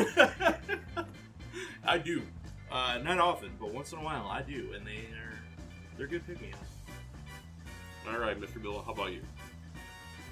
[1.85, 2.21] I do,
[2.71, 5.39] uh, not often, but once in a while I do, and they are
[5.97, 8.13] they're good pick me up.
[8.13, 8.61] All right, Mr.
[8.61, 9.21] Bill, how about you?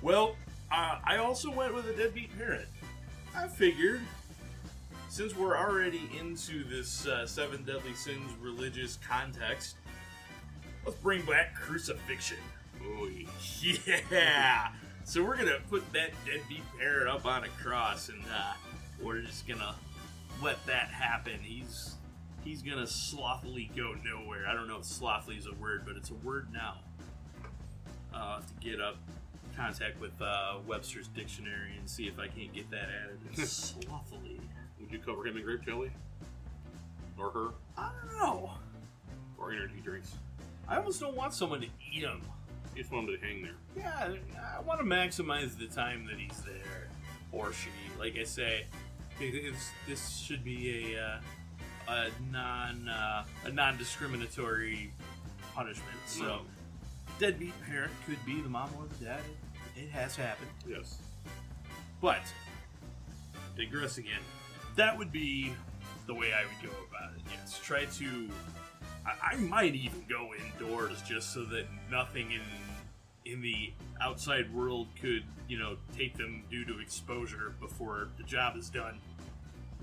[0.01, 0.35] Well,
[0.71, 2.67] uh, I also went with a deadbeat parent.
[3.35, 4.01] I figured,
[5.09, 9.75] since we're already into this uh, Seven Deadly Sins religious context,
[10.85, 12.37] let's bring back crucifixion.
[12.85, 13.09] Oh,
[14.11, 14.69] Yeah!
[15.03, 18.53] So we're gonna put that deadbeat parent up on a cross, and uh,
[19.01, 19.75] we're just gonna
[20.41, 21.39] let that happen.
[21.41, 21.95] He's
[22.43, 24.45] he's gonna slothily go nowhere.
[24.47, 26.77] I don't know if slothily is a word, but it's a word now.
[28.13, 28.95] Uh, to get up,
[29.55, 33.47] contact with uh, Webster's dictionary, and see if I can't get that added.
[33.47, 34.39] slothily.
[34.79, 35.91] would you cover him in grape jelly?
[37.17, 37.47] Or her?
[37.77, 38.51] I don't know.
[39.37, 40.15] Or energy drinks?
[40.67, 42.21] I almost don't want someone to eat him.
[42.75, 43.55] You just want him to hang there.
[43.77, 44.15] Yeah,
[44.57, 46.89] I want to maximize the time that he's there,
[47.31, 47.69] or she.
[47.97, 48.65] Like I say,
[49.87, 54.91] this should be a uh, a non uh, a non discriminatory
[55.53, 55.97] punishment.
[56.05, 56.41] So, No.
[57.17, 59.21] deadbeat parent could be the mom or the dad.
[59.77, 60.49] It, it has happened.
[60.67, 60.97] Yes.
[62.01, 62.21] But
[63.55, 64.21] digress again.
[64.75, 65.53] That would be
[66.07, 67.21] the way I would go about it.
[67.31, 68.29] Yes, try to.
[69.05, 72.41] I, I might even go indoors just so that nothing in
[73.25, 78.55] in the outside world could, you know, take them due to exposure before the job
[78.55, 78.99] is done.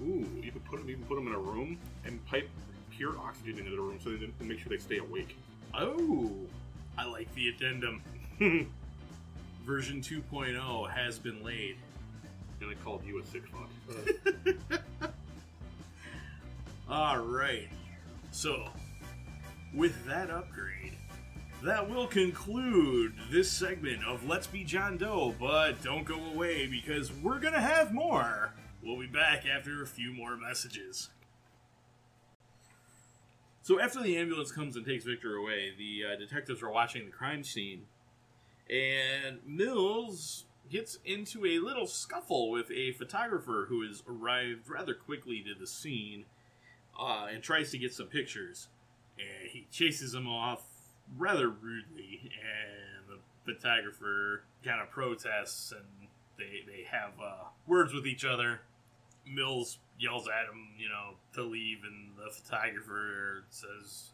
[0.01, 2.49] Ooh, you could put them, you can put them in a room and pipe
[2.91, 5.37] pure oxygen into the room so they make sure they stay awake.
[5.75, 6.31] Oh,
[6.97, 8.03] I like the addendum.
[9.65, 11.77] Version 2.0 has been laid.
[12.61, 14.73] And I called you a sick fuck.
[16.89, 17.69] All right.
[18.31, 18.69] So,
[19.75, 20.93] with that upgrade,
[21.63, 25.35] that will conclude this segment of Let's Be John Doe.
[25.39, 28.53] But don't go away because we're going to have more.
[28.83, 31.11] We'll be back after a few more messages.
[33.65, 37.13] So, after the ambulance comes and takes Victor away, the uh, detectives are watching the
[37.13, 37.83] crime scene.
[38.69, 45.45] And Mills gets into a little scuffle with a photographer who has arrived rather quickly
[45.47, 46.25] to the scene
[46.99, 48.69] uh, and tries to get some pictures.
[49.19, 50.63] And he chases him off
[51.17, 53.19] rather rudely, and the
[53.53, 58.61] photographer kind of protests, and they they have uh, words with each other.
[59.27, 64.11] Mills yells at him, you know, to leave, and the photographer says,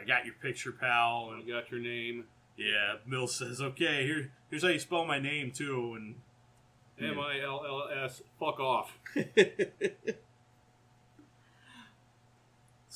[0.00, 2.24] "I got your picture, pal." And I got your name.
[2.56, 6.14] yeah, Mills says, "Okay, here here's how you spell my name too." And
[7.00, 8.22] M I L L S.
[8.38, 8.96] Fuck off.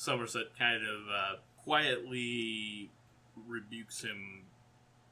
[0.05, 2.91] Somerset kind of uh, quietly
[3.47, 4.43] rebukes him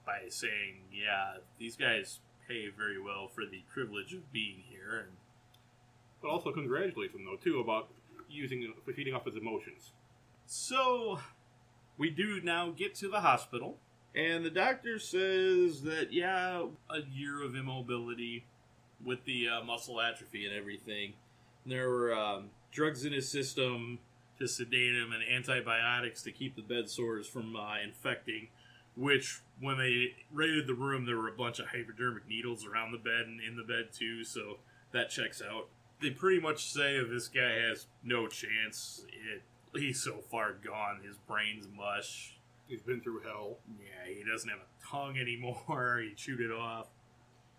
[0.06, 5.18] by saying, "Yeah, these guys pay very well for the privilege of being here." And
[6.22, 7.90] But also congratulates him though too about
[8.30, 9.92] using feeding off his emotions.
[10.46, 11.20] so
[11.98, 13.78] we do now get to the hospital,
[14.16, 18.46] and the doctor says that yeah, a year of immobility
[19.04, 21.14] with the uh, muscle atrophy and everything.
[21.66, 24.00] There were um, drugs in his system
[24.44, 28.50] to sedate him and antibiotics to keep the bed sores from uh, infecting.
[28.96, 33.00] Which, when they raided the room, there were a bunch of hypodermic needles around the
[33.00, 34.24] bed and in the bed too.
[34.24, 34.58] So
[34.92, 35.68] that checks out.
[36.00, 39.06] They pretty much say if this guy has no chance.
[39.10, 39.42] It,
[39.80, 41.00] he's so far gone.
[41.04, 42.38] His brain's mush.
[42.68, 43.58] He's been through hell.
[43.80, 46.02] Yeah, he doesn't have a tongue anymore.
[46.08, 46.88] He chewed it off.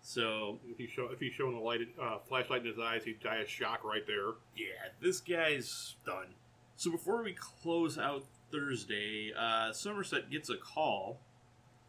[0.01, 3.19] So If he show if he's showing a light uh, flashlight in his eyes, he'd
[3.21, 4.35] die of shock right there.
[4.55, 6.27] yeah, this guy's done.
[6.77, 11.19] So before we close out Thursday, uh, Somerset gets a call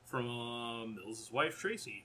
[0.04, 2.04] from uh, Mills' wife Tracy,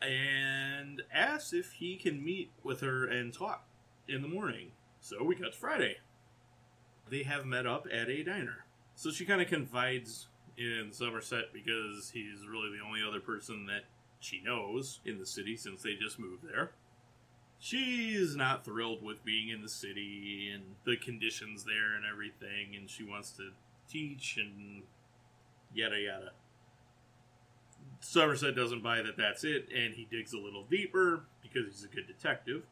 [0.00, 3.66] and asks if he can meet with her and talk
[4.08, 4.70] in the morning.
[5.00, 5.96] So we cut to Friday.
[7.10, 8.64] They have met up at a diner.
[8.94, 13.84] So she kind of confides in Somerset because he's really the only other person that
[14.20, 16.72] she knows in the city since they just moved there.
[17.64, 22.90] She's not thrilled with being in the city and the conditions there and everything, and
[22.90, 23.50] she wants to
[23.88, 24.82] teach and
[25.72, 26.32] yada yada.
[28.00, 31.94] Somerset doesn't buy that that's it, and he digs a little deeper because he's a
[31.94, 32.64] good detective.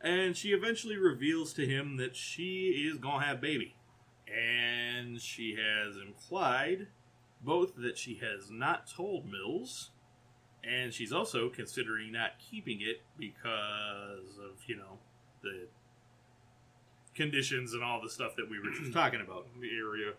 [0.00, 3.74] And she eventually reveals to him that she is gonna have baby.
[4.26, 6.86] And she has implied
[7.42, 9.90] both that she has not told Mills,
[10.68, 14.98] and she's also considering not keeping it because of, you know,
[15.42, 15.66] the
[17.14, 19.46] conditions and all the stuff that we were just talking about.
[19.54, 20.12] In the area.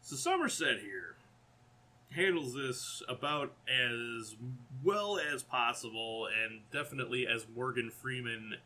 [0.00, 1.16] So Somerset here
[2.10, 4.36] handles this about as
[4.82, 8.56] well as possible, and definitely as Morgan Freeman,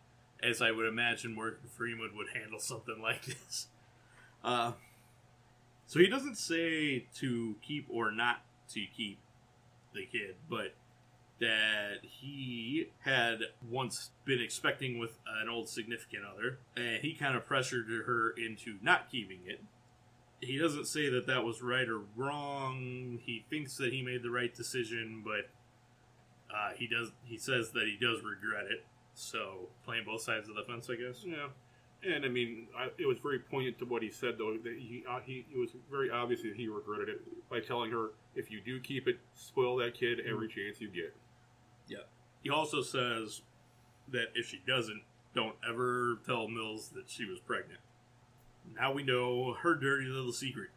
[0.43, 3.69] as I would imagine Morgan Freeman would handle something like this.
[4.45, 4.73] Uh,
[5.87, 9.19] so he doesn't say to keep or not to keep
[9.95, 10.75] the kid, but
[11.41, 17.47] that he had once been expecting with an old significant other, and he kind of
[17.47, 19.61] pressured her into not keeping it
[20.41, 23.19] he doesn't say that that was right or wrong.
[23.25, 25.49] He thinks that he made the right decision, but
[26.55, 27.11] uh, he does.
[27.25, 28.85] He says that he does regret it.
[29.15, 31.25] So playing both sides of the fence, I guess.
[31.25, 31.49] Yeah.
[32.09, 34.57] And I mean, I, it was very poignant to what he said, though.
[34.63, 37.21] That he, uh, he, it was very obvious that he regretted it
[37.51, 41.15] by telling her, "If you do keep it, spoil that kid every chance you get."
[42.43, 43.43] He also says
[44.09, 45.03] that if she doesn't,
[45.35, 47.81] don't ever tell Mills that she was pregnant.
[48.75, 50.71] Now we know her dirty little secret.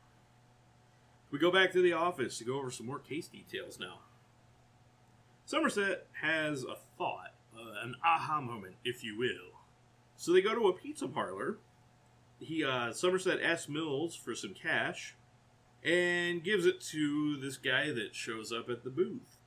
[1.32, 3.99] We go back to the office to go over some more case details now.
[5.45, 9.59] Somerset has a thought, uh, an aha moment, if you will.
[10.16, 11.59] So they go to a pizza parlor.
[12.39, 15.16] He uh, Somerset asks Mills for some cash,
[15.84, 19.38] and gives it to this guy that shows up at the booth.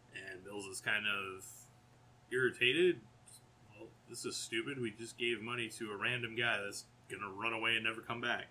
[0.55, 1.45] Is kind of
[2.33, 3.01] irritated.
[3.77, 4.81] Well, this is stupid.
[4.81, 8.21] We just gave money to a random guy that's gonna run away and never come
[8.21, 8.47] back.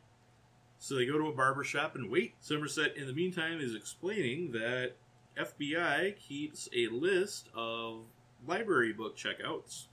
[0.80, 2.36] So they go to a barber shop and wait.
[2.42, 4.96] Somerset, in the meantime, is explaining that
[5.38, 8.04] FBI keeps a list of
[8.46, 9.88] library book checkouts,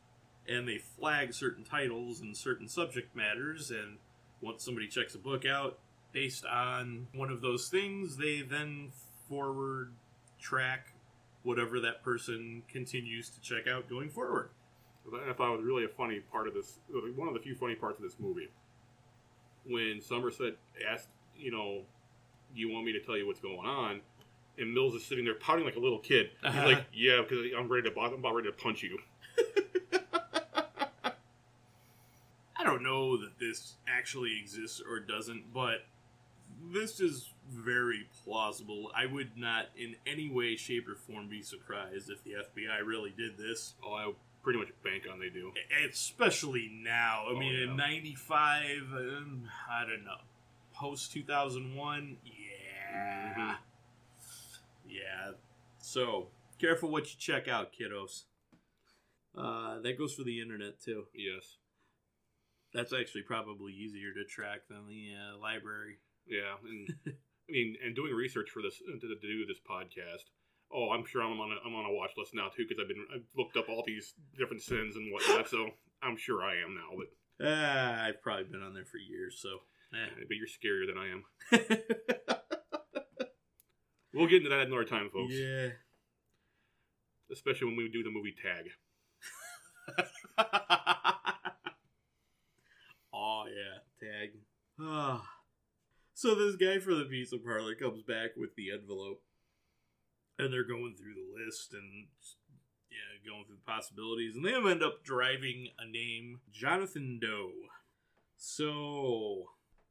[0.48, 3.70] and they flag certain titles and certain subject matters.
[3.70, 3.98] And
[4.40, 5.78] once somebody checks a book out
[6.12, 8.90] based on one of those things, they then
[9.28, 9.92] forward
[10.40, 10.89] track
[11.42, 14.50] whatever that person continues to check out going forward.
[15.28, 16.78] I thought it was really a funny part of this.
[17.16, 18.48] One of the few funny parts of this movie,
[19.66, 20.56] when Somerset
[20.88, 21.82] asked, you know,
[22.54, 24.02] "Do you want me to tell you what's going on?"
[24.58, 26.30] and Mills is sitting there pouting like a little kid.
[26.42, 26.66] He's Uh-huh.
[26.66, 28.98] like, "Yeah, because I'm ready to, I'm about ready to punch you."
[32.56, 35.86] I don't know that this actually exists or doesn't, but
[36.72, 38.90] this is very plausible.
[38.94, 43.10] I would not in any way, shape, or form be surprised if the FBI really
[43.16, 43.74] did this.
[43.84, 45.52] Oh, I pretty much bank on they do.
[45.88, 47.24] Especially now.
[47.28, 50.18] I Oh, mean, in 95, um, I don't know.
[50.72, 53.34] Post 2001, yeah.
[53.36, 53.58] Mhm.
[54.88, 55.32] Yeah.
[55.78, 58.24] So, careful what you check out, kiddos.
[59.36, 61.06] Uh, that goes for the internet, too.
[61.14, 61.56] Yes.
[62.72, 65.98] That's actually probably easier to track than the uh, library.
[66.26, 70.30] Yeah, and I mean, and doing research for this to, to do this podcast.
[70.72, 72.88] Oh, I'm sure I'm on a, I'm on a watch list now too because I've
[72.88, 75.48] been I've looked up all these different sins and whatnot.
[75.48, 75.68] so
[76.02, 77.08] I'm sure I am now, but
[77.46, 79.48] Uh, I've probably been on there for years, so.
[79.94, 80.24] eh.
[80.28, 81.24] but you're scarier than I am.
[84.12, 85.32] We'll get into that another time, folks.
[85.34, 85.68] yeah.
[87.30, 88.64] Especially when we do the movie Tag.
[93.12, 94.30] oh yeah, tag.
[94.80, 95.22] Ah.
[96.20, 99.22] So this guy from the pizza parlor comes back with the envelope,
[100.38, 102.08] and they're going through the list and
[102.90, 107.52] yeah, going through the possibilities, and they end up driving a name, Jonathan Doe.
[108.36, 109.46] So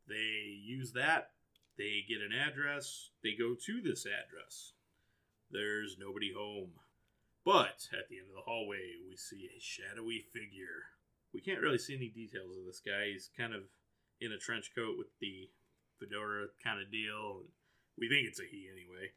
[0.08, 1.32] they use that.
[1.80, 3.10] They get an address.
[3.24, 4.74] They go to this address.
[5.50, 6.74] There's nobody home.
[7.44, 10.94] But at the end of the hallway, we see a shadowy figure.
[11.34, 13.14] We can't really see any details of this guy.
[13.14, 13.64] He's kind of
[14.22, 15.50] in a trench coat with the
[16.00, 17.44] fedora kind of deal.
[17.98, 19.12] We think it's a he anyway.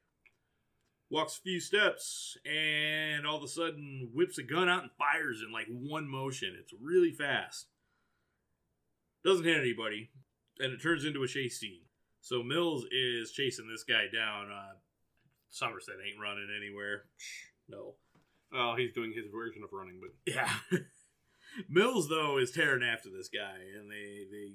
[1.10, 5.42] Walks a few steps and all of a sudden whips a gun out and fires
[5.46, 6.56] in like one motion.
[6.58, 7.66] It's really fast.
[9.24, 10.10] Doesn't hit anybody,
[10.58, 11.82] and it turns into a chase scene.
[12.22, 14.50] So Mills is chasing this guy down.
[14.50, 14.74] Uh,
[15.50, 17.04] Somerset ain't running anywhere.
[17.68, 17.94] No.
[18.54, 20.50] Oh, he's doing his version of running, but Yeah.
[21.68, 24.52] Mills though is tearing after this guy, and they they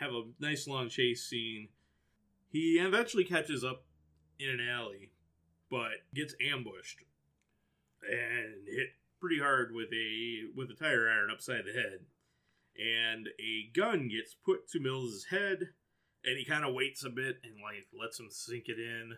[0.00, 1.68] have a nice long chase scene.
[2.50, 3.84] He eventually catches up
[4.38, 5.10] in an alley,
[5.70, 7.04] but gets ambushed
[8.02, 12.00] and hit pretty hard with a with a tire iron upside the head.
[12.76, 15.70] And a gun gets put to Mills's head,
[16.24, 19.14] and he kind of waits a bit and like lets him sink it in,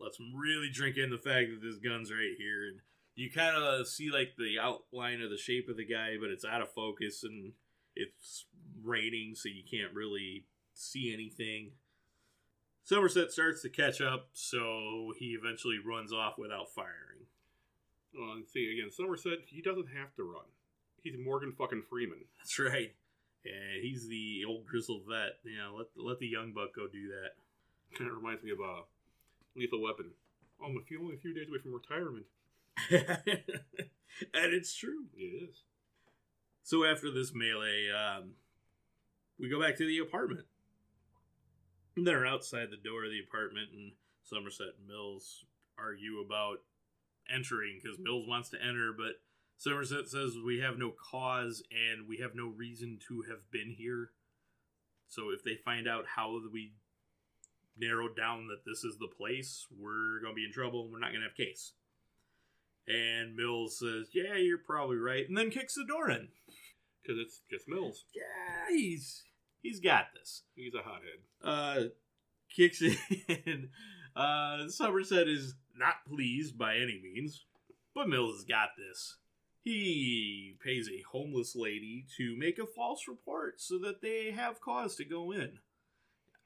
[0.00, 2.80] lets him really drink in the fact that this gun's right here, and
[3.14, 6.44] you kind of see like the outline of the shape of the guy, but it's
[6.44, 7.52] out of focus and
[7.94, 8.46] it's
[8.84, 11.72] raining, so you can't really see anything.
[12.82, 17.26] Somerset starts to catch up, so he eventually runs off without firing.
[18.18, 20.46] uh, and see again, Somerset he doesn't have to run.
[21.02, 22.24] He's Morgan fucking Freeman.
[22.38, 22.94] That's right.
[23.44, 25.38] Yeah, he's the old grizzled vet.
[25.44, 27.96] Yeah, let let the young buck go do that.
[27.96, 28.82] Kind of reminds me of uh,
[29.56, 30.10] Lethal Weapon.
[30.60, 32.26] Oh, I'm a few only a few days away from retirement.
[32.90, 35.06] and it's true.
[35.16, 35.62] It is.
[36.62, 38.32] So after this melee, um,
[39.40, 40.46] we go back to the apartment.
[41.96, 45.44] And they're outside the door of the apartment, and Somerset and Mills
[45.78, 46.58] argue about
[47.32, 49.20] entering because Mills wants to enter, but
[49.56, 54.10] Somerset says we have no cause and we have no reason to have been here.
[55.08, 56.72] So if they find out how we
[57.78, 61.00] narrowed down that this is the place, we're going to be in trouble and we're
[61.00, 61.72] not going to have case.
[62.86, 66.28] And Mills says, Yeah, you're probably right, and then kicks the door in.
[67.02, 68.04] Because it's just Mills.
[68.14, 69.24] Yeah, he's
[69.62, 70.42] he's got this.
[70.54, 71.20] He's a hothead.
[71.42, 71.88] Uh,
[72.54, 73.70] kicks in.
[74.16, 77.44] Uh, Somerset is not pleased by any means,
[77.94, 79.18] but Mills has got this.
[79.62, 84.96] He pays a homeless lady to make a false report so that they have cause
[84.96, 85.58] to go in.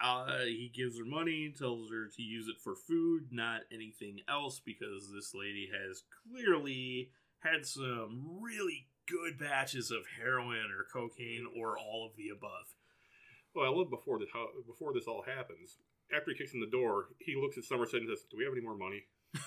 [0.01, 4.61] Uh, he gives her money, tells her to use it for food, not anything else,
[4.65, 11.79] because this lady has clearly had some really good batches of heroin or cocaine or
[11.79, 12.74] all of the above.
[13.55, 15.79] Well, I love before this how before this all happens.
[16.15, 18.53] After he kicks in the door, he looks at Somerset and says, "Do we have
[18.53, 19.05] any more money?"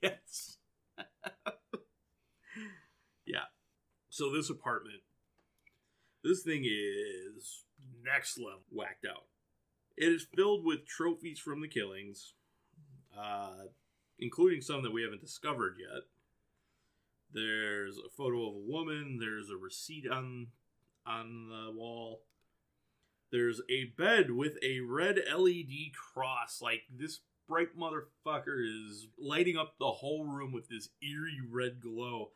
[0.00, 0.58] Yes.
[3.26, 3.46] yeah.
[4.10, 5.00] So this apartment,
[6.22, 7.64] this thing is
[8.04, 9.24] next level whacked out.
[9.96, 12.34] It is filled with trophies from the killings,
[13.18, 13.66] uh,
[14.20, 16.02] including some that we haven't discovered yet.
[17.32, 19.18] There's a photo of a woman.
[19.20, 20.48] There's a receipt on
[21.04, 22.22] on the wall.
[23.30, 26.60] There's a bed with a red LED cross.
[26.62, 32.30] Like this bright motherfucker is lighting up the whole room with this eerie red glow.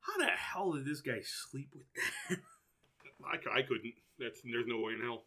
[0.00, 1.84] How the hell did this guy sleep with
[2.30, 2.38] that?
[3.52, 3.94] I couldn't.
[4.18, 5.24] That's there's no way in hell.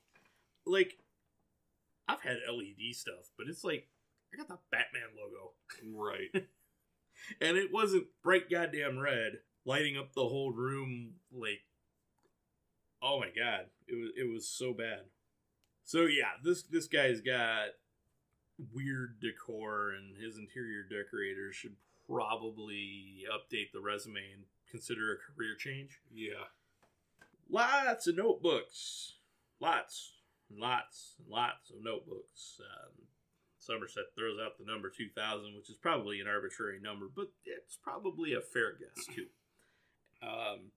[0.66, 0.98] like,
[2.08, 3.88] I've had LED stuff, but it's like
[4.34, 5.52] I got the Batman logo,
[5.94, 6.30] Right.
[7.42, 11.16] and it wasn't bright goddamn red, lighting up the whole room.
[11.32, 11.62] Like,
[13.02, 15.06] oh my god, it was it was so bad.
[15.84, 17.70] So yeah, this this guy's got
[18.74, 21.76] weird decor, and his interior decorator should
[22.08, 26.00] probably update the resume and consider a career change.
[26.14, 26.46] yeah.
[27.50, 29.16] lots of notebooks,
[29.60, 30.14] lots,
[30.50, 32.60] and lots, and lots of notebooks.
[32.60, 33.08] Um,
[33.58, 37.78] Somerset throws out the number two thousand, which is probably an arbitrary number, but it's
[37.82, 39.28] probably a fair guess too.
[40.24, 40.72] Um,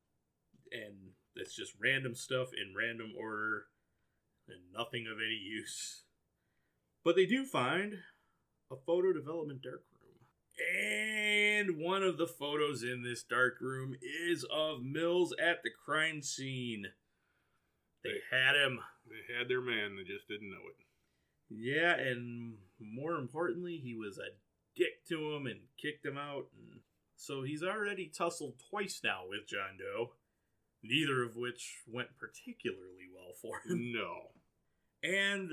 [0.73, 3.67] and it's just random stuff in random order,
[4.49, 6.05] and nothing of any use.
[7.05, 7.99] But they do find
[8.71, 9.85] a photo development darkroom.
[10.57, 16.23] And one of the photos in this dark room is of Mills at the crime
[16.23, 16.87] scene.
[18.05, 18.81] They had him.
[19.07, 19.97] They had their man.
[19.97, 20.77] They just didn't know it.
[21.51, 24.35] Yeah, and more importantly, he was a
[24.77, 26.47] dick to him and kicked him out.
[26.57, 26.81] And
[27.17, 30.13] so he's already tussled twice now with John Doe,
[30.85, 33.93] neither of which went particularly well for him.
[33.93, 34.31] No.
[35.03, 35.51] And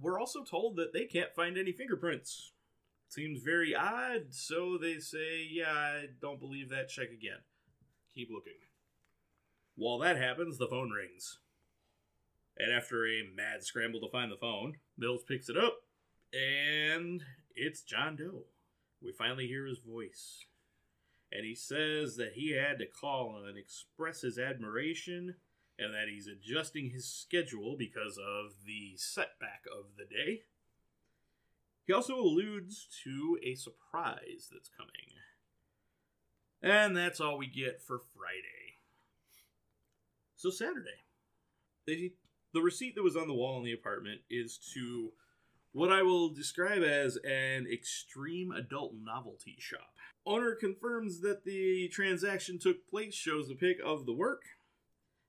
[0.00, 2.52] we're also told that they can't find any fingerprints.
[3.08, 7.38] Seems very odd, so they say, yeah, I don't believe that, check again.
[8.14, 8.52] Keep looking.
[9.76, 11.38] While that happens, the phone rings.
[12.58, 15.78] And after a mad scramble to find the phone, Mills picks it up,
[16.32, 17.22] and
[17.54, 18.44] it's John Doe.
[19.02, 20.44] We finally hear his voice.
[21.32, 25.36] And he says that he had to call and express his admiration,
[25.78, 30.42] and that he's adjusting his schedule because of the setback of the day.
[31.86, 34.90] He also alludes to a surprise that's coming.
[36.62, 38.76] And that's all we get for Friday.
[40.36, 41.00] So Saturday,
[41.86, 45.12] the receipt that was on the wall in the apartment is to
[45.72, 49.94] what I will describe as an extreme adult novelty shop.
[50.26, 54.42] Owner confirms that the transaction took place, shows a pic of the work.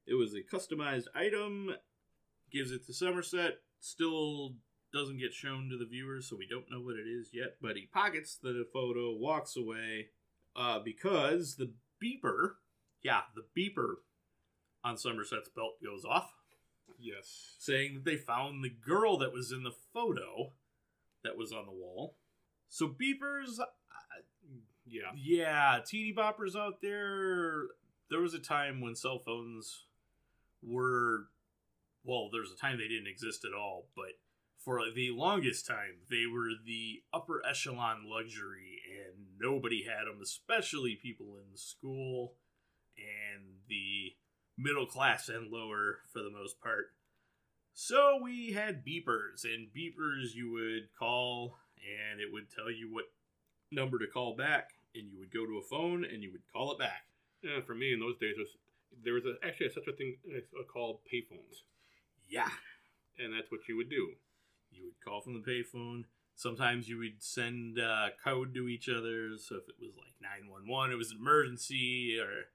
[0.05, 1.75] It was a customized item,
[2.51, 4.55] gives it to Somerset, still
[4.93, 7.77] doesn't get shown to the viewers, so we don't know what it is yet, but
[7.77, 10.07] he pockets the photo, walks away,
[10.55, 11.71] uh, because the
[12.03, 12.55] beeper,
[13.01, 13.95] yeah, the beeper
[14.83, 16.33] on Somerset's belt goes off,
[16.99, 17.55] Yes.
[17.57, 20.51] saying that they found the girl that was in the photo
[21.23, 22.17] that was on the wall.
[22.67, 23.59] So beepers,
[24.91, 25.11] Yeah.
[25.15, 27.63] yeah, teeny boppers out there.
[28.09, 29.85] There was a time when cell phones
[30.61, 31.27] were,
[32.03, 34.17] well, there was a time they didn't exist at all, but
[34.63, 40.99] for the longest time, they were the upper echelon luxury, and nobody had them, especially
[41.01, 42.33] people in school
[42.97, 44.13] and the
[44.57, 46.93] middle class and lower for the most part.
[47.73, 53.05] So we had beepers, and beepers you would call, and it would tell you what
[53.71, 56.71] number to call back, and you would go to a phone and you would call
[56.73, 57.03] it back.
[57.43, 57.61] Yeah.
[57.65, 58.49] For me, in those days, was
[59.03, 61.63] there was a, actually such a thing uh, called payphones,
[62.29, 62.49] Yeah.
[63.17, 64.09] and that's what you would do.
[64.71, 66.03] You would call from the payphone.
[66.35, 69.31] Sometimes you would send uh, code to each other.
[69.37, 72.45] So if it was like 911, it was an emergency, or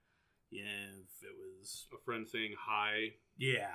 [0.51, 0.63] yeah,
[1.03, 3.15] if it was A friend saying hi.
[3.39, 3.75] yeah,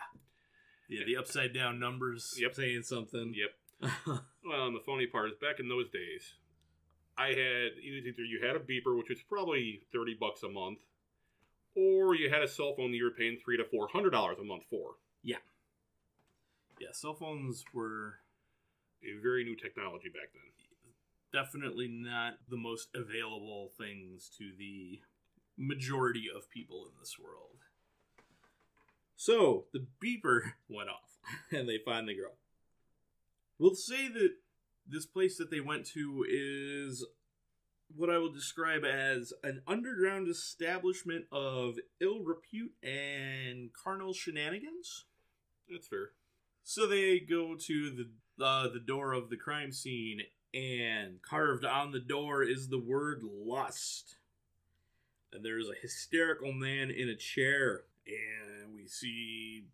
[0.90, 2.30] yeah, the upside down numbers.
[2.38, 2.56] Yep.
[2.56, 3.34] saying something.
[3.36, 3.92] Yep.
[4.44, 6.34] Well, and the funny part is, back in those days,
[7.22, 10.80] I had either you had a beeper, which was probably thirty bucks a month,
[11.76, 14.38] or you had a cell phone that you were paying three to four hundred dollars
[14.40, 14.96] a month for.
[15.24, 15.38] yeah,
[16.80, 18.16] Yeah, cell phones were
[19.04, 20.42] A very new technology back then.
[21.32, 25.00] definitely not the most available things to the
[25.58, 27.58] majority of people in this world.
[29.16, 31.20] So the beeper went off,
[31.52, 32.34] and they find the girl.
[33.60, 34.32] We'll say that
[34.88, 37.06] this place that they went to is
[37.96, 45.06] what I will describe as an underground establishment of ill repute and carnal shenanigans.
[45.70, 46.12] That's fair.
[46.64, 48.10] So they go to the
[48.44, 50.22] uh, the door of the crime scene,
[50.54, 54.16] and carved on the door is the word lust.
[55.32, 59.66] And there's a hysterical man in a chair, and we see,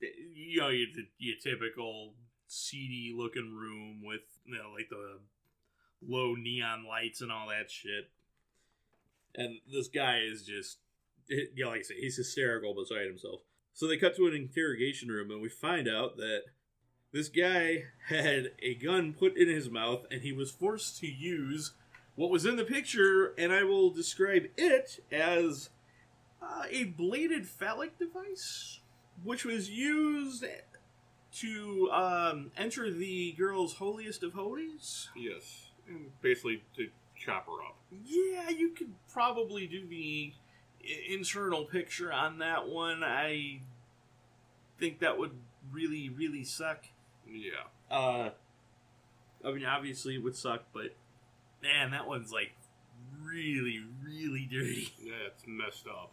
[0.00, 0.88] you know, your,
[1.18, 2.14] your typical
[2.50, 5.20] seedy looking room with, you know, like the
[6.06, 8.10] low neon lights and all that shit.
[9.36, 10.78] And this guy is just,
[11.28, 13.42] yeah, like I say, he's hysterical beside himself.
[13.72, 16.42] So they cut to an interrogation room, and we find out that
[17.12, 21.74] this guy had a gun put in his mouth, and he was forced to use
[22.16, 25.70] what was in the picture, and I will describe it as
[26.42, 28.80] uh, a bladed phallic device,
[29.22, 30.44] which was used
[31.36, 35.08] to um, enter the girl's holiest of holies.
[35.16, 35.70] Yes.
[35.88, 37.76] And basically to chop her up.
[38.04, 40.32] Yeah, you could probably do the
[41.08, 43.02] internal picture on that one.
[43.04, 43.60] I
[44.78, 45.32] think that would
[45.72, 46.84] really, really suck.
[47.28, 47.94] Yeah.
[47.94, 48.30] Uh,
[49.44, 50.94] I mean, obviously it would suck, but
[51.62, 52.52] man, that one's like
[53.22, 54.92] really, really dirty.
[55.22, 56.12] That's messed up.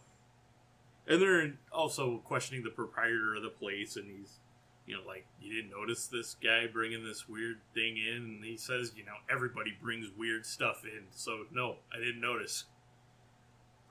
[1.06, 4.40] And they're also questioning the proprietor of the place, and he's,
[4.88, 8.22] you know, like, you didn't notice this guy bringing this weird thing in?
[8.22, 12.64] And he says, you know, everybody brings weird stuff in, so no, I didn't notice.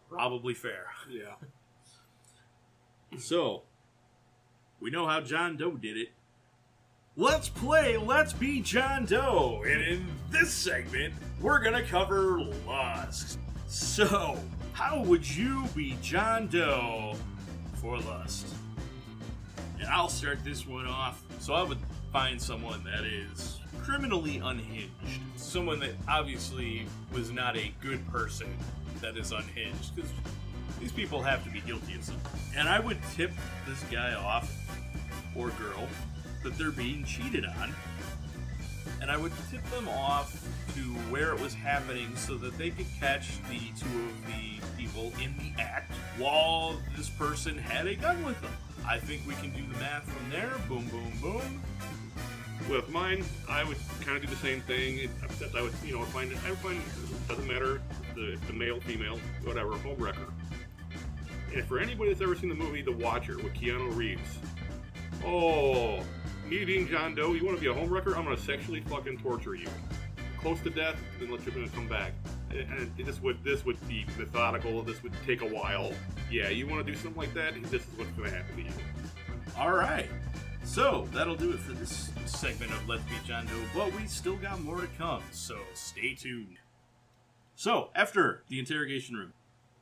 [0.10, 0.88] Probably fair.
[1.10, 1.36] Yeah.
[3.18, 3.64] So,
[4.80, 6.10] we know how John Doe did it.
[7.16, 13.40] Let's play Let's Be John Doe, and in this segment, we're gonna cover lust.
[13.68, 14.38] So,
[14.74, 17.16] how would you be John Doe
[17.82, 18.48] for lust?
[19.80, 21.22] And I'll start this one off.
[21.40, 21.80] So, I would
[22.12, 24.90] find someone that is criminally unhinged,
[25.36, 28.48] someone that obviously was not a good person
[29.02, 30.12] that is unhinged, because
[30.80, 32.42] these people have to be guilty of something.
[32.56, 33.32] And I would tip
[33.68, 34.52] this guy off,
[35.36, 35.88] or girl,
[36.44, 37.74] that they're being cheated on.
[39.02, 40.34] And I would tip them off
[40.76, 45.14] to where it was happening so that they could catch the two of the people
[45.22, 48.52] in the act while this person had a gun with them.
[48.88, 50.54] I think we can do the math from there.
[50.70, 51.62] Boom, boom, boom.
[52.70, 56.04] With mine, I would kind of do the same thing, except I would, you know,
[56.06, 56.38] find it.
[56.46, 57.82] I would find it doesn't matter
[58.16, 60.34] the, the male, female, whatever, home wrecker.
[61.54, 64.38] And for anybody that's ever seen the movie The Watcher with Keanu Reeves,
[65.26, 66.02] oh,
[66.50, 68.16] me being John Doe, you want to be a home wrecker?
[68.16, 69.68] I'm gonna sexually fucking torture you,
[70.38, 72.14] close to death, then let you gonna come back.
[72.52, 74.82] And this would this would be methodical.
[74.82, 75.92] This would take a while.
[76.32, 77.54] Yeah, you want to do something like that?
[77.64, 78.70] This is what's gonna happen to you.
[79.58, 80.10] All right.
[80.64, 84.62] So that'll do it for this segment of Let's Be Doe, but we still got
[84.62, 86.58] more to come, so stay tuned.
[87.56, 89.34] So, after the interrogation room,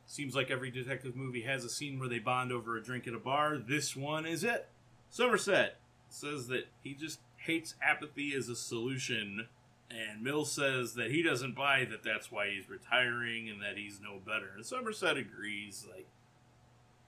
[0.06, 3.16] seems like every detective movie has a scene where they bond over a drink at
[3.16, 3.58] a bar.
[3.58, 4.70] This one is it.
[5.10, 5.78] Somerset
[6.08, 9.48] says that he just hates apathy as a solution,
[9.96, 14.00] and Mills says that he doesn't buy that that's why he's retiring and that he's
[14.02, 14.52] no better.
[14.56, 16.08] And Somerset agrees, like,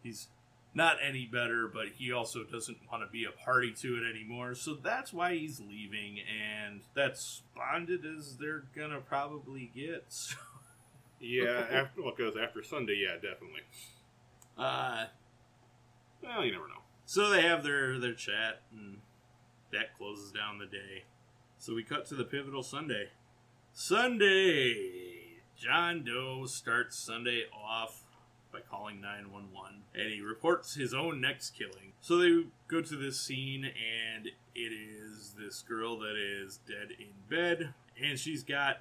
[0.04, 0.28] he's
[0.74, 4.54] not any better, but he also doesn't want to be a party to it anymore.
[4.56, 10.06] So that's why he's leaving, and that's bonded as they're gonna probably get.
[10.14, 10.36] So,
[11.20, 13.62] Yeah, after well, because after Sunday, yeah, definitely.
[14.56, 15.06] uh,
[16.22, 16.82] Well, you never know.
[17.08, 19.00] so they have their their chat, and
[19.72, 21.06] that closes down the day.
[21.68, 23.10] So we cut to the pivotal Sunday.
[23.74, 24.74] Sunday,
[25.58, 28.04] John Doe starts Sunday off
[28.54, 31.92] by calling 911 and he reports his own next killing.
[32.00, 37.12] So they go to this scene and it is this girl that is dead in
[37.30, 38.78] bed and she's got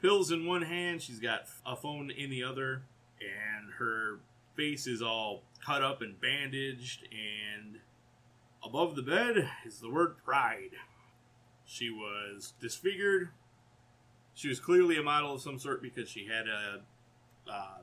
[0.00, 2.82] pills in one hand, she's got a phone in the other,
[3.20, 4.20] and her
[4.54, 7.80] face is all cut up and bandaged and
[8.64, 10.76] above the bed is the word pride.
[11.68, 13.28] She was disfigured.
[14.32, 16.80] She was clearly a model of some sort because she had a
[17.48, 17.78] uh,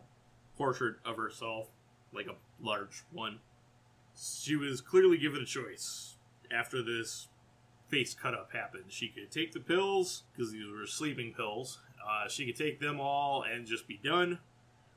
[0.58, 1.68] portrait of herself,
[2.12, 3.40] like a large one.
[4.18, 6.16] She was clearly given a choice
[6.52, 7.28] after this
[7.88, 8.86] face cut up happened.
[8.88, 11.80] She could take the pills because these were sleeping pills.
[12.04, 14.40] Uh, she could take them all and just be done,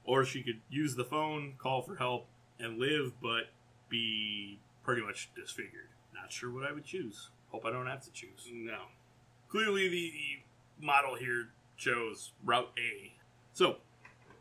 [0.04, 2.26] or she could use the phone, call for help,
[2.58, 3.50] and live, but
[3.90, 5.90] be pretty much disfigured.
[6.14, 7.28] Not sure what I would choose.
[7.50, 8.48] Hope I don't have to choose.
[8.52, 8.78] No.
[9.48, 10.12] Clearly, the,
[10.80, 13.14] the model here chose Route A.
[13.52, 13.76] So,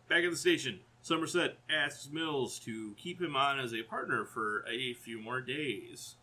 [0.09, 4.65] back at the station, Somerset asks Mills to keep him on as a partner for
[4.69, 6.15] a few more days.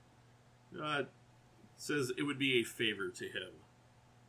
[0.80, 1.04] Uh,
[1.76, 3.52] says it would be a favor to him.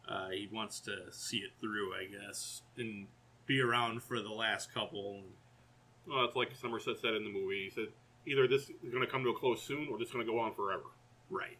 [0.07, 3.07] Uh, he wants to see it through, I guess, and
[3.45, 5.21] be around for the last couple.
[6.07, 7.65] Well, it's like Somerset said in the movie.
[7.65, 7.87] He said
[8.25, 10.31] either this is going to come to a close soon, or this is going to
[10.31, 10.83] go on forever.
[11.29, 11.57] Right.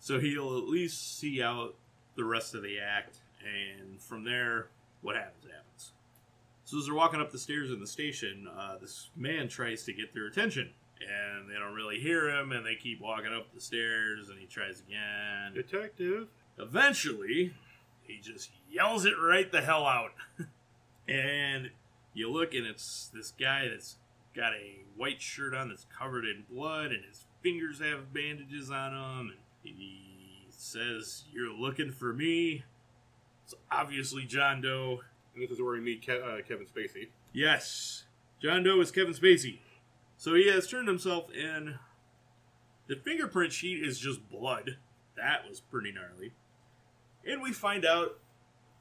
[0.00, 1.74] So he'll at least see out
[2.16, 4.68] the rest of the act, and from there,
[5.02, 5.40] what happens
[5.70, 5.92] happens.
[6.64, 9.92] So as they're walking up the stairs in the station, uh, this man tries to
[9.92, 10.70] get their attention,
[11.00, 14.46] and they don't really hear him, and they keep walking up the stairs, and he
[14.46, 15.54] tries again.
[15.54, 16.28] Detective.
[16.58, 17.54] Eventually,
[18.02, 20.12] he just yells it right the hell out.
[21.08, 21.70] and
[22.14, 23.96] you look, and it's this guy that's
[24.34, 28.92] got a white shirt on that's covered in blood, and his fingers have bandages on
[28.92, 29.30] them.
[29.30, 32.64] And he says, You're looking for me.
[33.44, 35.00] It's obviously John Doe.
[35.34, 37.08] And this is where we meet Ke- uh, Kevin Spacey.
[37.32, 38.04] Yes,
[38.42, 39.60] John Doe is Kevin Spacey.
[40.16, 41.76] So he has turned himself in.
[42.88, 44.78] The fingerprint sheet is just blood.
[45.16, 46.32] That was pretty gnarly.
[47.24, 48.18] And we find out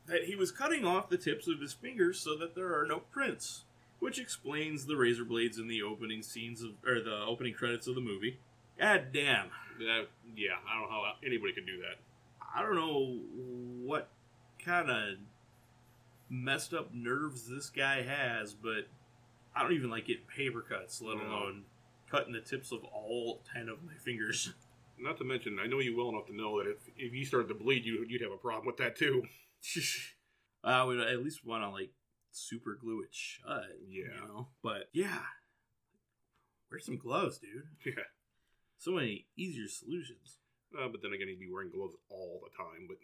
[0.07, 2.99] that he was cutting off the tips of his fingers so that there are no
[2.99, 3.65] prints,
[3.99, 7.95] which explains the razor blades in the opening scenes of, or the opening credits of
[7.95, 8.39] the movie.
[8.79, 9.47] God damn.
[9.79, 11.97] That, yeah, I don't know how anybody could do that.
[12.55, 13.19] I don't know
[13.85, 14.09] what
[14.63, 15.15] kind of
[16.29, 18.87] messed up nerves this guy has, but
[19.55, 21.23] I don't even like getting paper cuts, let No.
[21.23, 21.63] alone
[22.09, 24.53] cutting the tips of all ten of my fingers.
[24.99, 27.47] Not to mention, I know you well enough to know that if, if you started
[27.47, 29.23] to bleed, you, you'd have a problem with that too.
[30.63, 31.91] I would at least want to like
[32.31, 33.63] super glue it shut.
[33.87, 34.25] You Yeah.
[34.27, 34.47] know?
[34.61, 35.19] But yeah.
[36.69, 37.63] Wear some gloves, dude.
[37.85, 38.03] Yeah.
[38.79, 40.37] So many easier solutions.
[40.73, 42.87] Uh, but then again, he'd be wearing gloves all the time.
[42.87, 42.97] But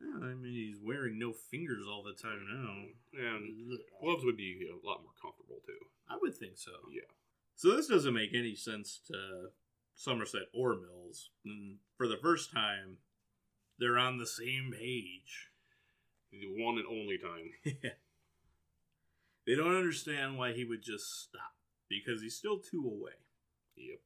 [0.00, 3.22] Yeah, I mean, he's wearing no fingers all the time now.
[3.22, 5.86] and gloves would be a lot more comfortable too.
[6.08, 6.72] I would think so.
[6.92, 7.08] Yeah.
[7.54, 9.50] So this doesn't make any sense to
[9.94, 11.30] Somerset or Mills.
[11.44, 12.96] And for the first time,
[13.78, 15.50] they're on the same page.
[16.32, 17.50] The one and only time.
[19.46, 21.54] they don't understand why he would just stop
[21.88, 23.12] because he's still two away.
[23.76, 23.98] Yep.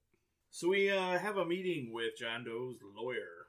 [0.56, 3.48] So we uh, have a meeting with John Doe's lawyer,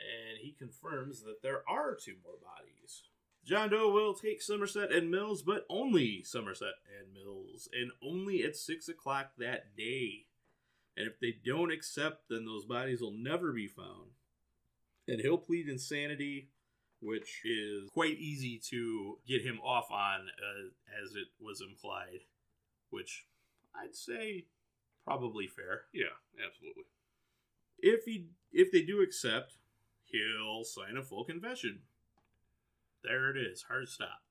[0.00, 3.04] and he confirms that there are two more bodies.
[3.44, 8.56] John Doe will take Somerset and Mills, but only Somerset and Mills, and only at
[8.56, 10.24] six o'clock that day.
[10.96, 14.10] And if they don't accept, then those bodies will never be found.
[15.06, 16.48] And he'll plead insanity,
[17.00, 22.22] which is quite easy to get him off on, uh, as it was implied.
[22.90, 23.26] Which
[23.72, 24.46] I'd say
[25.08, 25.82] probably fair.
[25.92, 26.84] Yeah, absolutely.
[27.78, 29.54] If he if they do accept,
[30.04, 31.80] he'll sign a full confession.
[33.02, 34.22] There it is, hard stop.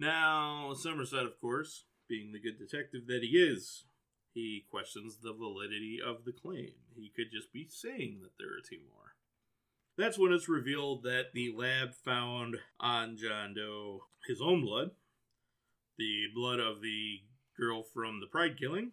[0.00, 3.84] Now, Somerset, of course, being the good detective that he is,
[4.32, 6.72] he questions the validity of the claim.
[6.94, 9.14] He could just be saying that there are two more.
[9.96, 14.90] That's when it's revealed that the lab found on John Doe his own blood,
[15.98, 17.20] the blood of the
[17.56, 18.92] girl from the Pride killing,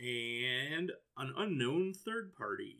[0.00, 2.78] and an unknown third party.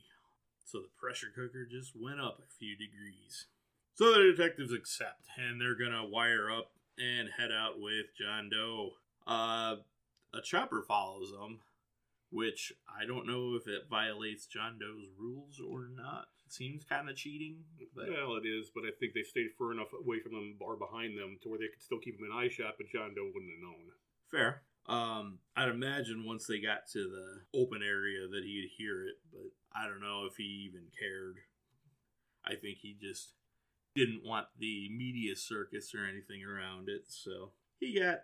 [0.65, 3.47] So the pressure cooker just went up a few degrees.
[3.95, 8.91] So the detectives accept, and they're gonna wire up and head out with John Doe.
[9.27, 9.77] Uh,
[10.35, 11.61] a chopper follows them,
[12.31, 16.27] which I don't know if it violates John Doe's rules or not.
[16.45, 17.65] It seems kind of cheating,
[17.95, 20.77] but Well, it is, but I think they stayed far enough away from them or
[20.77, 23.31] behind them to where they could still keep him in eye shot, but John Doe
[23.33, 23.93] wouldn't have known.
[24.31, 24.63] fair.
[24.89, 29.51] Um, I'd imagine once they got to the open area that he'd hear it, but
[29.75, 31.39] I don't know if he even cared.
[32.45, 33.33] I think he just
[33.97, 38.21] didn't want the media circus or anything around it, so he got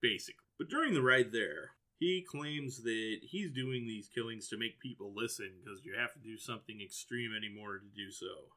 [0.00, 0.36] basic.
[0.58, 5.12] But during the ride there, he claims that he's doing these killings to make people
[5.16, 8.52] listen because you have to do something extreme anymore to do so.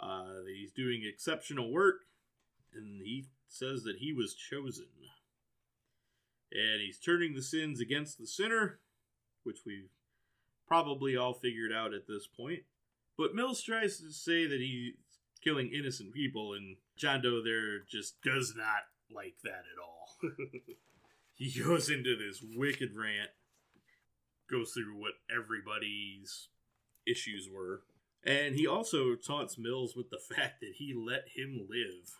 [0.00, 1.96] Uh, he's doing exceptional work,
[2.74, 4.86] and he says that he was chosen.
[6.52, 8.78] And he's turning the sins against the sinner,
[9.42, 9.90] which we've
[10.66, 12.60] probably all figured out at this point.
[13.16, 14.94] But Mills tries to say that he's
[15.42, 18.84] killing innocent people, and John Doe there just does not
[19.14, 20.08] like that at all.
[21.34, 23.30] he goes into this wicked rant,
[24.50, 26.48] goes through what everybody's
[27.06, 27.82] issues were,
[28.24, 32.10] and he also taunts Mills with the fact that he let him live.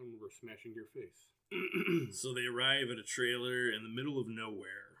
[0.00, 1.28] And we're smashing your face.
[2.12, 4.98] So they arrive at a trailer in the middle of nowhere,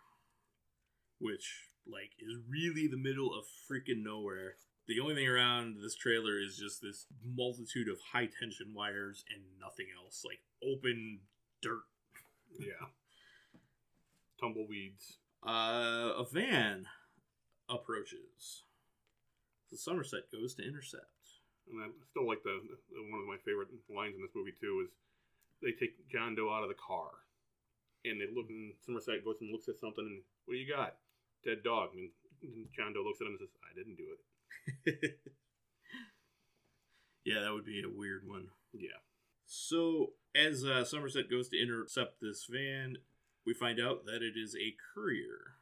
[1.18, 4.56] which like is really the middle of freaking nowhere.
[4.86, 9.42] The only thing around this trailer is just this multitude of high tension wires and
[9.60, 11.20] nothing else, like open
[11.62, 11.84] dirt.
[12.58, 12.88] yeah.
[14.40, 15.18] Tumbleweeds.
[15.46, 16.86] Uh, a van
[17.68, 18.64] approaches,
[19.70, 21.08] The Somerset goes to intercept.
[21.70, 22.60] And I still like the,
[22.92, 24.92] the one of my favorite lines in this movie too is
[25.64, 27.10] they take John Doe out of the car,
[28.04, 30.96] and they look and Somerset goes and looks at something and what do you got?
[31.44, 31.90] Dead dog.
[31.94, 32.10] And,
[32.76, 35.18] John Doe looks at him and says, "I didn't do it."
[37.24, 38.48] yeah, that would be a weird one.
[38.74, 39.00] Yeah.
[39.46, 42.98] So as uh, Somerset goes to intercept this van,
[43.46, 45.56] we find out that it is a courier.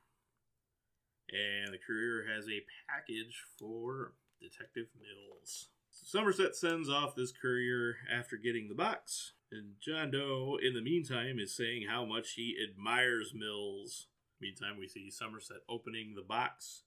[1.30, 5.68] And the courier has a package for Detective Mills.
[5.90, 9.32] Somerset sends off this courier after getting the box.
[9.52, 14.06] And John Doe, in the meantime, is saying how much he admires Mills.
[14.40, 16.84] Meantime, we see Somerset opening the box,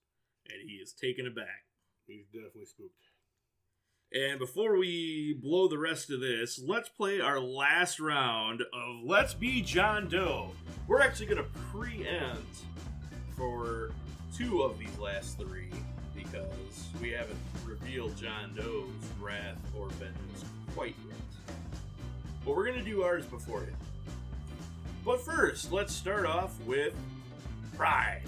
[0.50, 1.66] and he is taken aback.
[2.08, 3.12] He's definitely spooked.
[4.12, 9.36] And before we blow the rest of this, let's play our last round of Let's
[9.36, 10.52] Be John Doe.
[10.88, 12.64] We're actually going to preempt
[13.38, 13.92] for
[14.36, 15.70] two of these last three
[16.16, 18.90] because we haven't revealed John Doe's
[19.20, 21.35] wrath or vengeance quite yet.
[22.46, 23.74] But we're going to do ours before it.
[25.04, 26.94] But first, let's start off with
[27.76, 28.22] Pride.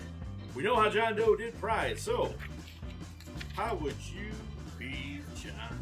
[0.56, 2.34] We know how John Doe did Pride, so
[3.56, 4.32] how would you
[4.78, 5.80] be John?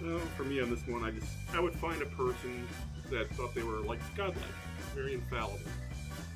[0.00, 2.66] Well, for me on this one, I just I would find a person
[3.10, 4.36] that thought they were like godlike,
[4.94, 5.58] very infallible.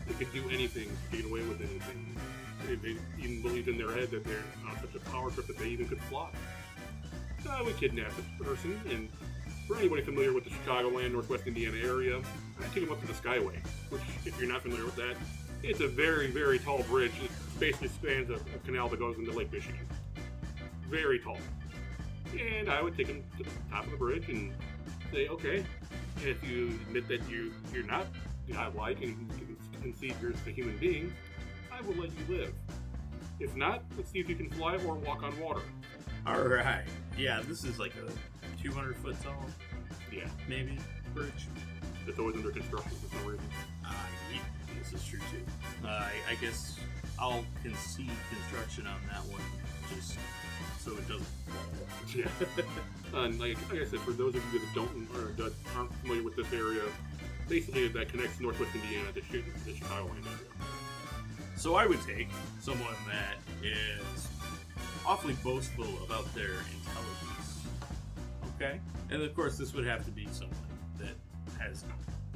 [0.06, 2.16] They could do anything, get away with anything.
[2.66, 5.58] They, they even believed in their head that they're on such a power trip that
[5.58, 6.28] they even could fly.
[7.46, 9.08] Uh, I would kidnap this person, and
[9.68, 12.18] for anybody familiar with the Chicagoland, Northwest Indiana area,
[12.58, 13.54] I'd take them up to the Skyway,
[13.90, 15.14] which, if you're not familiar with that,
[15.62, 17.12] it's a very, very tall bridge.
[17.22, 19.86] It basically spans a, a canal that goes into Lake Michigan.
[20.88, 21.36] Very tall.
[22.32, 24.54] And I would take them to the top of the bridge and
[25.12, 25.66] say, okay,
[26.24, 28.06] if you admit that you, you're not
[28.50, 31.12] godlike and you can concede you're a human being,
[31.70, 32.54] I will let you live.
[33.38, 35.60] If not, let's see if you can fly or walk on water.
[36.26, 36.84] All right.
[37.18, 38.10] Yeah, this is like a
[38.62, 39.44] 200 foot tall,
[40.12, 40.78] Yeah, maybe,
[41.14, 41.46] bridge.
[42.06, 43.44] it's always under construction for some reason.
[43.84, 43.92] Uh,
[44.32, 44.40] yeah,
[44.78, 45.86] this is true too.
[45.86, 46.78] Uh, I, I guess
[47.18, 49.40] I'll concede construction on that one,
[49.94, 50.18] just
[50.80, 52.14] so it doesn't fall.
[52.14, 52.28] Yeah.
[53.24, 56.22] and like, like I said, for those of you that don't or that aren't familiar
[56.22, 56.82] with this area,
[57.48, 60.50] basically that connects Northwest Indiana to Chi- the Chicagoland area.
[61.56, 62.28] So I would take
[62.60, 63.36] someone that
[63.66, 64.28] is
[65.06, 67.47] awfully boastful about their intelligence.
[68.60, 68.80] Okay?
[69.10, 70.56] And of course, this would have to be someone
[70.98, 71.14] that
[71.60, 71.84] has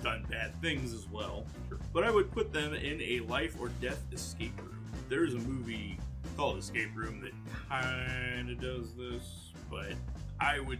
[0.02, 1.44] done bad things as well.
[1.92, 4.78] But I would put them in a life or death escape room.
[5.08, 5.98] There's a movie
[6.36, 7.32] called Escape Room that
[7.68, 9.92] kind of does this, but
[10.40, 10.78] I would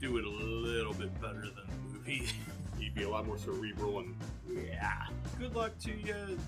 [0.00, 2.28] do it a little bit better than the movie.
[2.78, 4.14] You'd be a lot more cerebral and
[4.48, 5.06] Yeah.
[5.38, 6.06] Good luck to you.
[6.06, 6.38] You're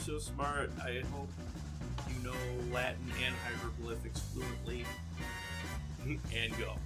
[0.00, 0.70] so smart.
[0.82, 1.30] I hope
[2.08, 2.34] you know
[2.72, 4.84] Latin and hieroglyphics fluently.
[6.34, 6.76] and go.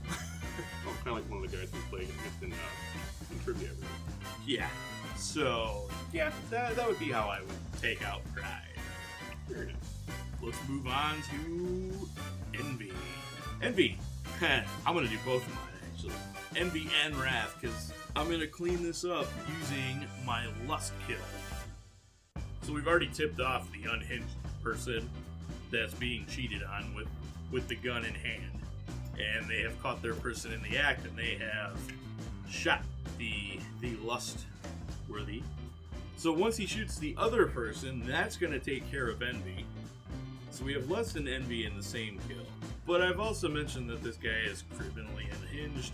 [0.84, 3.68] Well, kind of like one of the guys who played against in, uh, in trivia.
[3.68, 3.88] Really.
[4.46, 4.68] Yeah.
[5.16, 8.62] So, yeah, that, that would be how I would take out Pride.
[9.48, 9.74] Very nice.
[10.42, 12.08] Let's move on to
[12.58, 12.92] Envy.
[13.62, 13.98] Envy.
[14.86, 15.60] I'm to do both of mine,
[15.92, 16.12] actually.
[16.56, 19.26] Envy and Wrath, because I'm to clean this up
[19.60, 21.16] using my Lust Kill.
[22.62, 25.08] So we've already tipped off the unhinged person
[25.70, 27.08] that's being cheated on with,
[27.50, 28.60] with the gun in hand.
[29.18, 31.78] And they have caught their person in the act, and they have
[32.48, 32.82] shot
[33.18, 34.40] the the lust
[35.08, 35.42] worthy.
[36.16, 39.64] So once he shoots the other person, that's going to take care of envy.
[40.50, 42.46] So we have lust and envy in the same kill.
[42.86, 45.92] But I've also mentioned that this guy is criminally unhinged.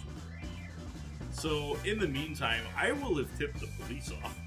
[1.32, 4.36] So in the meantime, I will have tipped the police off.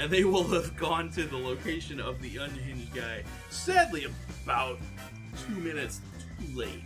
[0.00, 4.06] And they will have gone to the location of the unhinged guy, sadly,
[4.44, 4.78] about
[5.44, 6.00] two minutes
[6.38, 6.84] too late.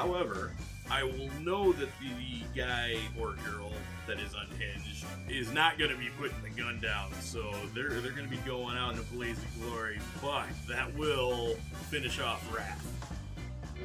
[0.00, 0.52] However,
[0.90, 3.70] I will know that the guy or girl
[4.06, 7.12] that is unhinged is not going to be putting the gun down.
[7.20, 10.96] So they're they're going to be going out in a blaze of glory, but that
[10.96, 11.54] will
[11.90, 12.82] finish off Wrath.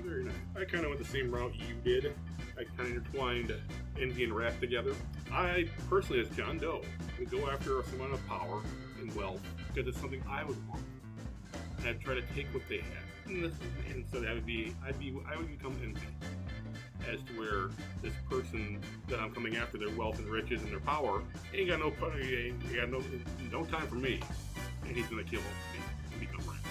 [0.06, 0.34] Very nice.
[0.56, 2.14] I kind of went the same route you did.
[2.58, 3.54] I kind of intertwined
[4.00, 4.94] envy and wrath together.
[5.34, 6.82] I personally, as John Doe,
[7.20, 8.62] would go after someone of power
[9.02, 9.42] and wealth
[9.74, 10.82] because it's something I would want,
[11.80, 13.05] and I'd try to take what they had.
[13.28, 13.52] And,
[14.12, 16.02] so that would be, I'd be, I would become envy
[17.12, 17.70] as to where
[18.02, 21.24] this person that I'm coming after, their wealth and riches and their power,
[21.54, 23.02] ain't got no, ain't got no,
[23.52, 24.20] no time for me,
[24.86, 25.48] and he's gonna kill me
[26.12, 26.66] and become wrath.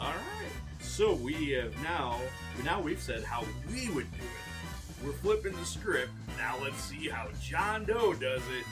[0.00, 0.52] All right.
[0.80, 2.20] So we have now
[2.64, 5.04] now we've said how we would do it.
[5.04, 6.10] We're flipping the script.
[6.38, 8.64] Now let's see how John Doe does it.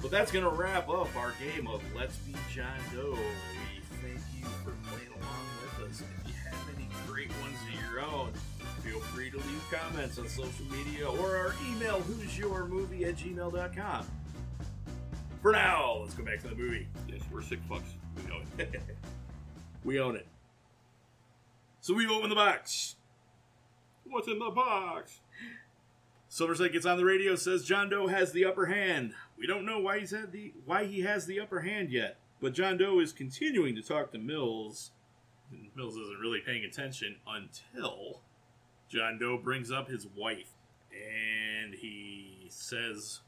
[0.00, 3.18] But that's gonna wrap up our game of Let's Be John Doe.
[9.30, 14.06] To leave comments on social media or our email, who's your movie at gmail.com.
[15.40, 16.86] For now, let's go back to the movie.
[17.08, 17.82] Yes, we're sick fucks.
[18.16, 18.80] We know it.
[19.84, 20.26] we own it.
[21.80, 22.94] So we open the box.
[24.04, 25.20] What's in the box?
[26.28, 29.14] Somerset gets on the radio, says John Doe has the upper hand.
[29.36, 32.54] We don't know why he's had the why he has the upper hand yet, but
[32.54, 34.92] John Doe is continuing to talk to Mills.
[35.50, 38.20] And Mills isn't really paying attention until
[38.92, 40.52] John Doe brings up his wife,
[40.92, 43.20] and he says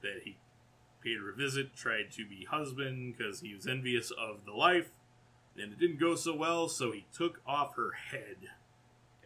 [0.00, 0.38] that he
[1.04, 4.90] paid her a visit, tried to be husband because he was envious of the life,
[5.56, 8.36] and it didn't go so well, so he took off her head.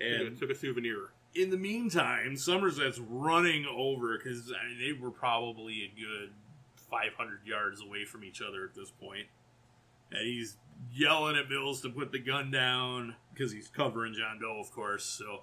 [0.00, 1.10] And And took a souvenir.
[1.34, 6.32] in the meantime, Somerset's running over because I mean, they were probably a good
[6.90, 9.26] 500 yards away from each other at this point.
[10.10, 10.56] And he's
[10.92, 15.04] yelling at Mills to put the gun down because he's covering John Doe, of course.
[15.04, 15.42] So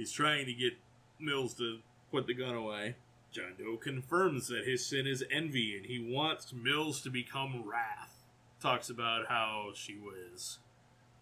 [0.00, 0.72] he's trying to get
[1.20, 1.80] Mills to
[2.10, 2.96] put the gun away.
[3.30, 8.24] John Doe confirms that his sin is envy and he wants Mills to become wrath.
[8.60, 10.58] Talks about how she was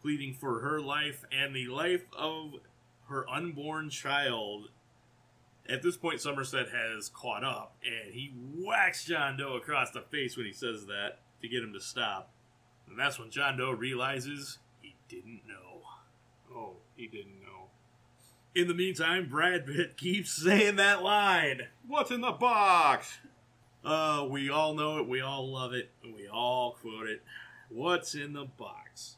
[0.00, 2.54] pleading for her life and the life of
[3.08, 4.68] her unborn child.
[5.68, 10.36] At this point, Somerset has caught up, and he whacks John Doe across the face
[10.36, 12.30] when he says that to get him to stop.
[12.88, 15.82] And that's when John Doe realizes he didn't know.
[16.54, 17.37] Oh, he didn't.
[18.58, 21.68] In the meantime, Brad Pitt keeps saying that line.
[21.86, 23.18] What's in the box?
[23.84, 27.22] Uh, we all know it, we all love it, we all quote it.
[27.68, 29.14] What's in the box?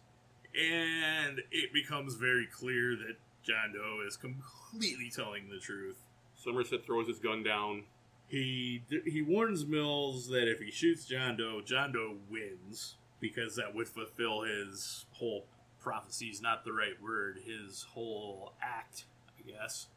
[0.54, 6.04] And it becomes very clear that John Doe is completely telling the truth.
[6.34, 7.84] Somerset throws his gun down.
[8.28, 13.74] He he warns Mills that if he shoots John Doe, John Doe wins because that
[13.74, 15.46] would fulfill his whole
[15.80, 17.38] prophecy is not the right word.
[17.42, 19.06] His whole act,
[19.44, 19.88] I guess.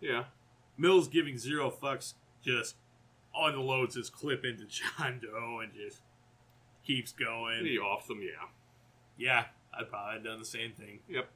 [0.00, 0.24] Yeah.
[0.76, 2.76] Mills giving zero fucks just
[3.34, 6.02] unloads his clip into John Doe and just
[6.84, 7.58] keeps going.
[7.58, 8.48] And he offs him, yeah.
[9.16, 9.44] Yeah,
[9.76, 11.00] I'd probably have done the same thing.
[11.08, 11.28] Yep.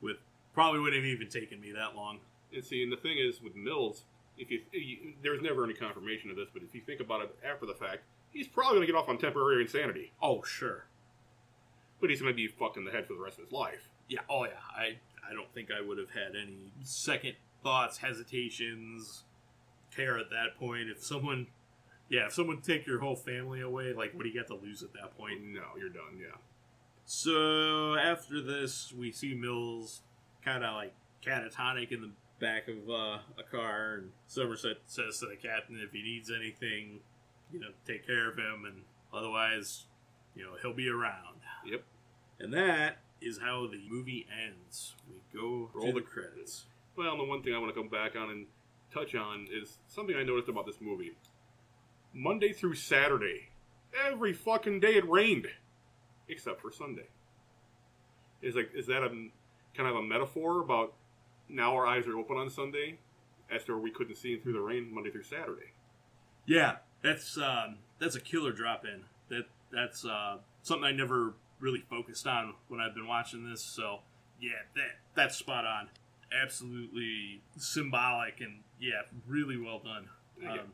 [0.00, 0.16] With
[0.54, 2.18] probably wouldn't have even taken me that long.
[2.52, 4.04] And see, and the thing is with Mills,
[4.38, 7.36] if you, you there's never any confirmation of this, but if you think about it
[7.48, 10.12] after the fact, he's probably going to get off on temporary insanity.
[10.22, 10.86] Oh sure.
[12.00, 13.90] But he's going to be fucked in the head for the rest of his life.
[14.08, 14.52] Yeah, oh yeah.
[14.74, 14.96] I
[15.30, 19.24] I don't think I would have had any second thoughts, hesitations,
[19.94, 20.88] care at that point.
[20.90, 21.46] If someone
[22.08, 24.82] yeah, if someone take your whole family away, like what do you got to lose
[24.82, 25.42] at that point?
[25.42, 26.36] No, you're done, yeah.
[27.04, 30.02] So after this, we see Mills
[30.44, 30.92] kind of like
[31.24, 32.10] catatonic in the
[32.40, 37.00] back of uh, a car, and Somerset says to the captain if he needs anything,
[37.52, 39.84] you know, take care of him, and otherwise,
[40.34, 41.40] you know, he'll be around.
[41.64, 41.84] Yep.
[42.40, 44.94] And that is how the movie ends.
[45.08, 46.64] We go Roll the credits.
[46.96, 48.46] Well, the one thing I want to come back on and
[48.92, 51.12] touch on is something I noticed about this movie.
[52.12, 53.48] Monday through Saturday,
[54.06, 55.46] every fucking day it rained,
[56.28, 57.08] except for Sunday.
[58.42, 59.08] Is like is that a
[59.76, 60.94] kind of a metaphor about
[61.48, 62.98] now our eyes are open on Sunday,
[63.50, 65.72] as to where we couldn't see through the rain Monday through Saturday?
[66.46, 69.02] Yeah, that's um, that's a killer drop in.
[69.28, 73.62] That that's uh, something I never really focused on when I've been watching this.
[73.62, 74.00] So
[74.40, 75.88] yeah, that that's spot on.
[76.32, 80.08] Absolutely symbolic and yeah, really well done.
[80.42, 80.52] Yeah.
[80.52, 80.72] Um,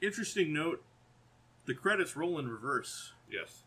[0.00, 0.82] interesting note:
[1.66, 3.12] the credits roll in reverse.
[3.30, 3.62] Yes.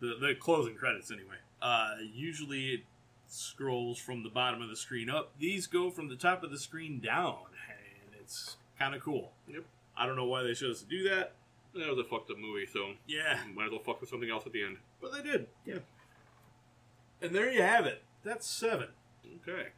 [0.00, 1.36] The the closing credits anyway.
[1.62, 2.80] Uh, usually it
[3.28, 5.32] scrolls from the bottom of the screen up.
[5.38, 9.32] These go from the top of the screen down, and it's kind of cool.
[9.48, 9.64] Yep.
[9.96, 11.32] I don't know why they chose to do that.
[11.74, 14.46] That was a fucked up movie, so Yeah, might as well fuck with something else
[14.46, 14.76] at the end.
[15.00, 15.46] But they did.
[15.64, 15.78] Yeah.
[17.20, 18.02] And there you have it.
[18.24, 18.88] That's seven.
[19.42, 19.68] Okay.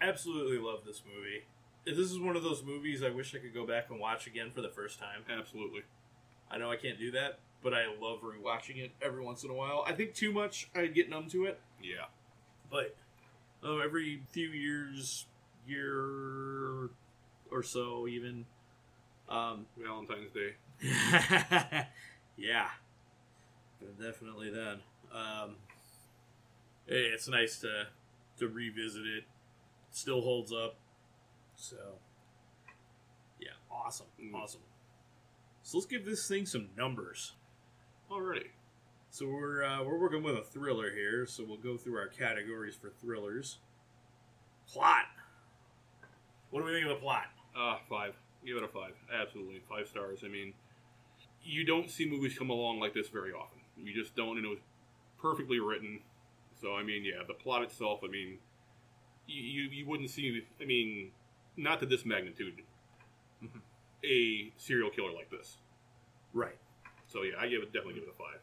[0.00, 1.44] Absolutely love this movie.
[1.84, 4.50] This is one of those movies I wish I could go back and watch again
[4.54, 5.22] for the first time.
[5.30, 5.82] Absolutely.
[6.50, 9.54] I know I can't do that, but I love rewatching it every once in a
[9.54, 9.84] while.
[9.86, 11.60] I think too much, I'd get numb to it.
[11.82, 12.06] Yeah.
[12.70, 12.96] But
[13.62, 15.26] oh, every few years,
[15.66, 16.90] year
[17.50, 18.46] or so, even.
[19.28, 20.54] Um, Valentine's Day.
[22.36, 22.68] yeah,
[24.00, 24.78] definitely then.
[25.12, 25.56] Um,
[26.86, 27.86] hey, it's nice to
[28.38, 29.24] to revisit it.
[29.90, 30.76] Still holds up.
[31.54, 31.76] So,
[33.40, 34.34] yeah, awesome, Mm.
[34.34, 34.60] awesome.
[35.62, 37.32] So let's give this thing some numbers.
[38.10, 38.50] Alrighty.
[39.10, 42.74] So we're uh, we're working with a thriller here, so we'll go through our categories
[42.76, 43.58] for thrillers.
[44.68, 45.06] Plot.
[46.50, 47.26] What do we think of the plot?
[47.56, 48.14] Uh, five.
[48.44, 48.92] Give it a five.
[49.12, 49.60] Absolutely.
[49.68, 50.20] Five stars.
[50.24, 50.52] I mean,
[51.42, 53.55] you don't see movies come along like this very often.
[53.82, 54.58] You just don't, and it was
[55.20, 56.00] perfectly written.
[56.60, 58.38] So, I mean, yeah, the plot itself, I mean,
[59.26, 60.42] you you, you wouldn't see.
[60.60, 61.10] I mean,
[61.56, 62.62] not to this magnitude,
[63.42, 63.60] Mhm.
[64.04, 65.58] a serial killer like this.
[66.32, 66.58] Right.
[67.06, 68.40] So yeah, I give it definitely give it a five.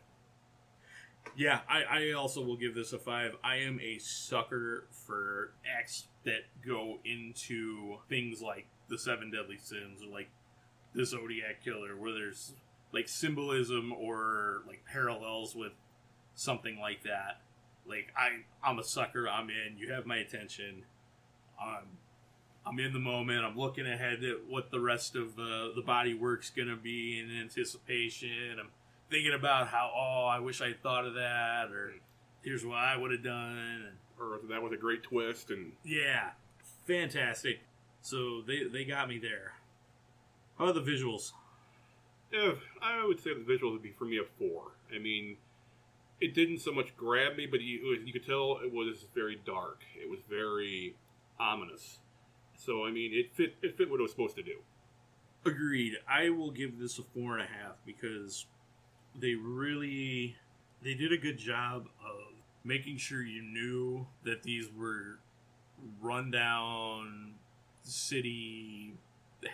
[1.36, 3.36] Yeah, I, I also will give this a five.
[3.44, 10.04] I am a sucker for acts that go into things like the seven deadly sins
[10.04, 10.30] or like
[10.94, 12.54] the Zodiac killer, where there's
[12.94, 15.74] like symbolism or like parallels with
[16.36, 17.41] something like that.
[17.88, 19.28] Like I, I'm a sucker.
[19.28, 19.78] I'm in.
[19.78, 20.84] You have my attention.
[21.62, 21.98] I'm,
[22.66, 23.44] I'm in the moment.
[23.44, 27.36] I'm looking ahead at what the rest of the the body work's gonna be in
[27.36, 28.58] anticipation.
[28.60, 28.70] I'm
[29.10, 31.94] thinking about how oh I wish I thought of that or
[32.44, 33.88] here's what I would have done.
[34.20, 36.30] Or that was a great twist, and yeah,
[36.86, 37.62] fantastic.
[38.02, 39.54] So they they got me there.
[40.58, 41.32] How about the visuals?
[42.82, 44.72] I would say the visuals would be for me a four.
[44.94, 45.38] I mean,
[46.22, 49.40] it didn't so much grab me, but you, was- you could tell it was very
[49.46, 49.82] dark.
[50.02, 50.96] It was very
[51.40, 52.00] ominous.
[52.58, 54.58] So I mean, it fit it fit what it was supposed to do.
[55.46, 55.96] Agreed.
[56.08, 58.46] I will give this a four and a half because
[59.20, 60.38] they really
[60.84, 65.20] they did a good job of making sure you knew that these were
[66.02, 67.36] rundown
[67.84, 68.94] city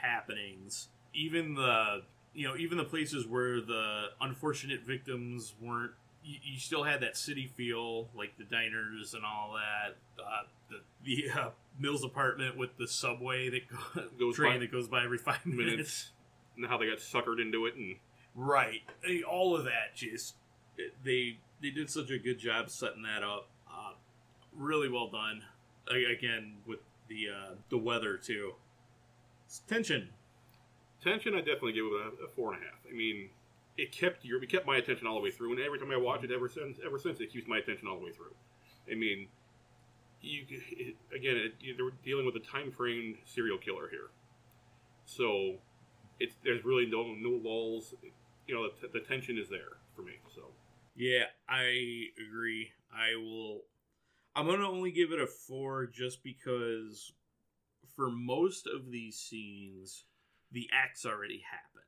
[0.02, 0.90] happenings.
[1.14, 2.04] Even the
[2.40, 5.92] you know even the places where the unfortunate victims weren't.
[6.24, 9.96] You, you still had that city feel, like the diners and all that.
[10.22, 14.72] Uh, the the uh, Mills apartment with the subway that go, Goes train by that
[14.72, 15.72] goes by every five minutes.
[15.72, 16.12] minutes.
[16.58, 17.96] And how they got suckered into it, and
[18.36, 18.82] Right.
[19.04, 20.36] I mean, all of that just
[21.04, 23.48] they they did such a good job setting that up.
[23.70, 23.94] Uh,
[24.56, 25.44] really well done.
[25.92, 28.54] A- Again with the uh, the weather too.
[29.46, 30.10] It's tension.
[31.04, 31.34] Tension.
[31.34, 32.80] I definitely give it a, a four and a half.
[32.90, 33.30] I mean,
[33.78, 35.98] it kept your it kept my attention all the way through, and every time I
[35.98, 38.34] watch it, ever since ever since it keeps my attention all the way through.
[38.92, 39.28] I mean,
[40.22, 44.10] you it, again, it, you, they're dealing with a time framed serial killer here,
[45.06, 45.56] so
[46.20, 47.94] it's there's really no no lulls.
[48.48, 50.14] You know, the, the tension is there for me.
[50.34, 50.42] So
[50.96, 52.72] Yeah, I agree.
[52.94, 53.62] I will.
[54.36, 57.14] I'm gonna only give it a four just because
[57.96, 60.06] for most of these scenes,
[60.52, 61.86] the acts already happened.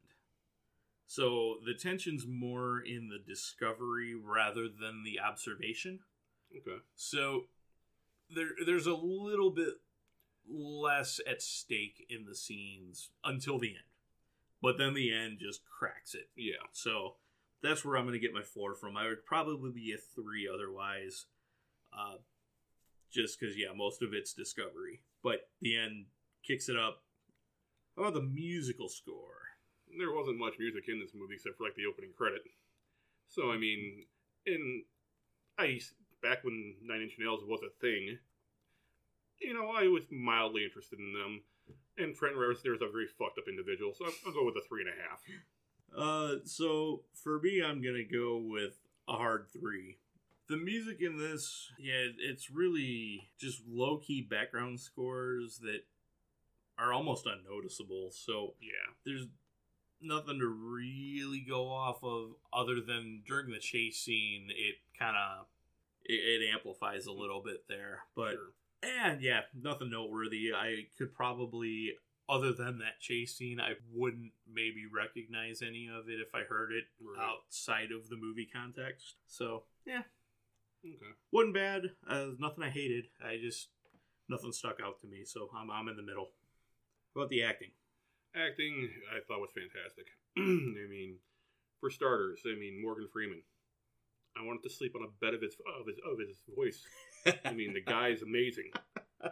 [1.08, 6.00] So the tension's more in the discovery rather than the observation.
[6.56, 7.46] okay, So
[8.34, 9.74] there there's a little bit
[10.50, 13.78] less at stake in the scenes until the end.
[14.62, 16.30] But then the end just cracks it.
[16.36, 17.16] yeah, So
[17.62, 18.96] that's where I'm going to get my four from.
[18.96, 21.26] I would probably be a three otherwise.
[21.92, 22.18] Uh,
[23.12, 25.02] just because, yeah, most of it's discovery.
[25.24, 26.06] But the end
[26.48, 27.04] kicks it up.
[27.96, 29.42] How about the musical score?
[29.98, 32.42] there wasn't much music in this movie except for like the opening credit.
[33.28, 34.06] So I mean,
[34.46, 34.84] in
[35.58, 35.80] I
[36.22, 38.18] back when Nine Inch Nails was a thing,
[39.40, 41.42] you know, I was mildly interested in them.
[41.98, 44.68] And Trent Reznor is a very fucked up individual, so I'll, I'll go with a
[44.68, 45.22] three and a half.
[45.96, 49.98] Uh, so for me, I'm gonna go with a hard three.
[50.48, 55.82] The music in this, yeah, it's really just low key background scores that
[56.78, 58.12] are almost unnoticeable.
[58.12, 59.28] So Yeah, there's
[60.02, 65.46] nothing to really go off of other than during the chase scene, it kind of
[66.04, 68.54] it, it amplifies a little bit there, but sure.
[68.84, 70.52] and yeah, nothing noteworthy.
[70.56, 71.92] I could probably,
[72.28, 76.72] other than that chase scene, I wouldn't maybe recognize any of it if I heard
[76.72, 77.24] it Right.
[77.24, 79.18] outside of the movie context.
[79.28, 80.02] So yeah,
[80.84, 81.14] Okay.
[81.32, 81.92] wasn't bad.
[82.10, 83.06] Uh, nothing I hated.
[83.24, 83.68] I just
[84.28, 85.26] nothing stuck out to me.
[85.26, 86.32] So I'm I'm in the middle.
[87.16, 87.72] About the acting?
[88.36, 90.08] Acting, I thought was fantastic.
[90.38, 91.18] I mean,
[91.80, 93.42] for starters, I mean Morgan Freeman.
[94.38, 96.86] I wanted to sleep on a bed of his of his of his voice.
[97.46, 98.72] I mean, the guy is amazing.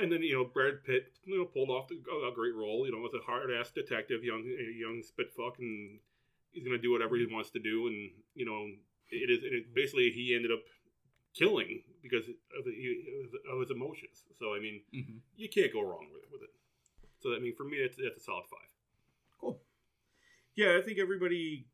[0.00, 2.86] And then you know Brad Pitt, you know, pulled off the, a great role.
[2.86, 4.44] You know, as a hard ass detective, young
[4.78, 5.98] young spitfuck, and
[6.52, 7.88] he's gonna do whatever he wants to do.
[7.88, 8.68] And you know,
[9.10, 10.60] it is it, basically he ended up
[11.34, 12.72] killing because of, the,
[13.52, 14.22] of his emotions.
[14.38, 15.18] So I mean, mm-hmm.
[15.36, 16.28] you can't go wrong with it.
[16.32, 16.50] With it.
[17.20, 18.68] So I mean, for me, it's, it's a solid five.
[19.40, 19.60] Cool.
[20.56, 21.66] Yeah, I think everybody,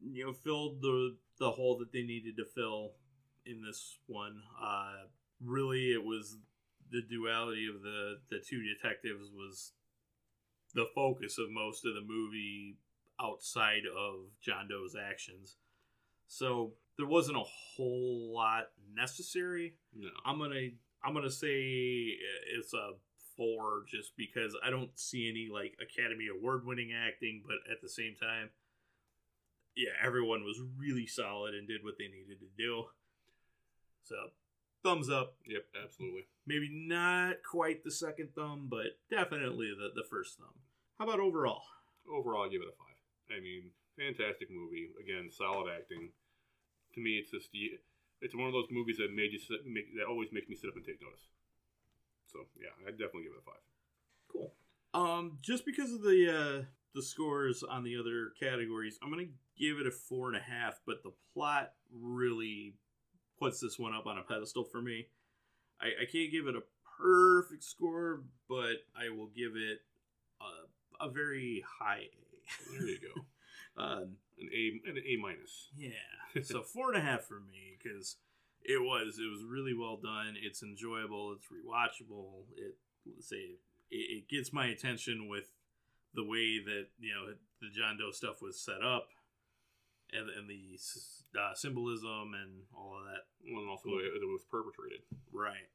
[0.00, 2.92] you know, filled the the hole that they needed to fill
[3.46, 4.42] in this one.
[4.60, 5.06] Uh,
[5.44, 6.36] really, it was
[6.90, 9.72] the duality of the the two detectives was
[10.74, 12.76] the focus of most of the movie
[13.20, 15.56] outside of John Doe's actions.
[16.26, 17.44] So there wasn't a
[17.76, 19.74] whole lot necessary.
[19.96, 20.08] No.
[20.26, 20.68] I'm gonna
[21.02, 21.48] I'm gonna say
[22.56, 22.92] it's a
[23.38, 27.88] four just because I don't see any like Academy Award winning acting, but at the
[27.88, 28.50] same time,
[29.76, 32.84] yeah, everyone was really solid and did what they needed to do.
[34.02, 34.16] So
[34.82, 35.36] thumbs up.
[35.46, 36.26] Yep, absolutely.
[36.46, 40.58] Maybe not quite the second thumb, but definitely the, the first thumb.
[40.98, 41.62] How about overall?
[42.10, 43.38] Overall, I give it a five.
[43.38, 44.90] I mean, fantastic movie.
[44.98, 46.10] Again, solid acting.
[46.94, 47.50] To me, it's just
[48.20, 50.70] it's one of those movies that made you sit, make, that always makes me sit
[50.70, 51.28] up and take notice.
[52.30, 53.62] So yeah, I'd definitely give it a five.
[54.32, 54.52] Cool.
[54.94, 56.64] Um, just because of the uh,
[56.94, 59.24] the scores on the other categories, I'm gonna
[59.58, 60.80] give it a four and a half.
[60.86, 62.74] But the plot really
[63.38, 65.06] puts this one up on a pedestal for me.
[65.80, 66.62] I, I can't give it a
[67.00, 69.78] perfect score, but I will give it
[70.40, 72.72] a, a very high A.
[72.72, 73.82] There you go.
[73.82, 75.68] um, an A, an A minus.
[75.76, 75.90] yeah,
[76.42, 78.16] so four and a half for me because
[78.64, 80.36] it was it was really well done.
[80.40, 81.36] It's enjoyable.
[81.36, 82.44] It's rewatchable.
[82.56, 82.76] It
[83.06, 83.56] let's say
[83.90, 85.52] it, it gets my attention with
[86.14, 89.08] the way that you know the John Doe stuff was set up,
[90.12, 90.78] and and the
[91.38, 93.26] uh, symbolism and all of that.
[93.52, 95.00] Well, and also it, it was perpetrated.
[95.32, 95.68] Right,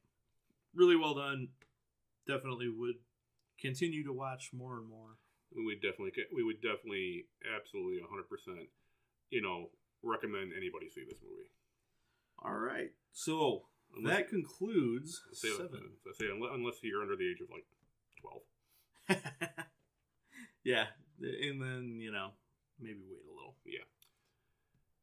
[0.74, 1.48] really well done.
[2.26, 2.96] Definitely would
[3.60, 5.16] continue to watch more and more.
[5.54, 8.66] We would definitely, we would definitely, absolutely, hundred percent,
[9.30, 9.70] you know,
[10.02, 11.48] recommend anybody see this movie.
[12.42, 13.66] All right, so
[13.96, 15.90] Unless- that concludes say, seven.
[16.06, 17.64] I say unless, unless you're under the age of like
[18.20, 18.42] twelve.
[20.64, 20.86] yeah,
[21.20, 22.30] and then you know
[22.80, 23.54] maybe wait a little.
[23.64, 23.84] Yeah,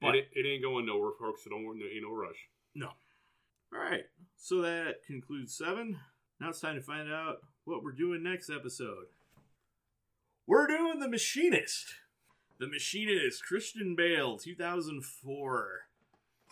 [0.02, 1.44] But- it, it ain't going nowhere, folks.
[1.44, 2.48] So don't ain't no rush.
[2.76, 2.90] No.
[3.74, 4.04] All right,
[4.38, 5.98] so that concludes seven.
[6.40, 9.06] Now it's time to find out what we're doing next episode.
[10.48, 11.94] We're doing The Machinist.
[12.60, 15.70] The Machinist, Christian Bale, 2004.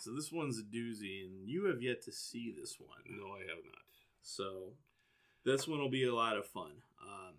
[0.00, 3.04] So this one's a doozy, and you have yet to see this one.
[3.06, 3.84] No, I have not.
[4.22, 4.72] So
[5.44, 6.72] this one will be a lot of fun.
[7.02, 7.34] Um,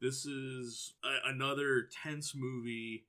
[0.00, 3.06] this is a- another tense movie,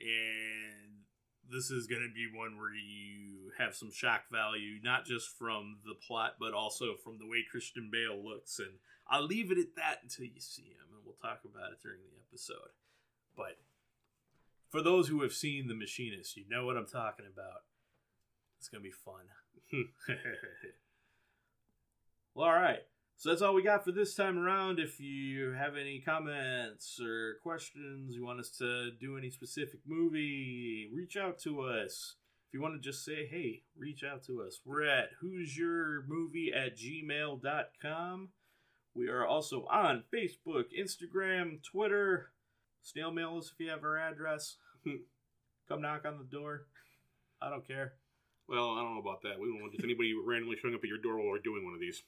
[0.00, 1.04] and
[1.50, 5.78] this is going to be one where you have some shock value, not just from
[5.84, 8.60] the plot, but also from the way Christian Bale looks.
[8.60, 11.82] And I'll leave it at that until you see him, and we'll talk about it
[11.82, 12.70] during the episode.
[13.36, 13.58] But
[14.68, 17.62] for those who have seen The Machinist, you know what I'm talking about.
[18.58, 19.24] It's to be fun.
[22.34, 22.80] well, all right.
[23.16, 24.78] So that's all we got for this time around.
[24.78, 30.88] If you have any comments or questions, you want us to do any specific movie,
[30.94, 32.14] reach out to us.
[32.46, 34.60] If you want to just say, hey, reach out to us.
[34.64, 38.28] We're at who's your movie at gmail.com.
[38.94, 42.30] We are also on Facebook, Instagram, Twitter.
[42.82, 44.56] Snail mail us if you have our address.
[45.68, 46.66] Come knock on the door.
[47.42, 47.94] I don't care.
[48.48, 49.38] Well, I don't know about that.
[49.38, 51.74] We don't want just anybody randomly showing up at your door while we're doing one
[51.74, 52.02] of these,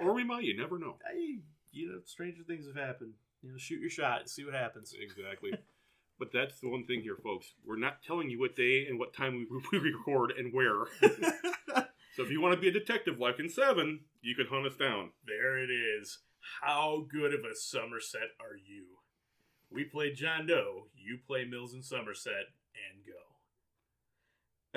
[0.00, 0.44] or we might.
[0.44, 0.96] You never know.
[1.10, 1.40] Hey,
[1.72, 3.14] you know, stranger things have happened.
[3.42, 4.92] You know, shoot your shot and see what happens.
[5.00, 5.52] Exactly.
[6.18, 7.52] but that's the one thing here, folks.
[7.64, 10.84] We're not telling you what day and what time we, we record and where.
[12.16, 14.76] so if you want to be a detective like in Seven, you can hunt us
[14.76, 15.10] down.
[15.26, 16.18] there it is.
[16.62, 18.84] How good of a Somerset are you?
[19.70, 23.27] We play John Doe, you play Mills in Somerset, and go.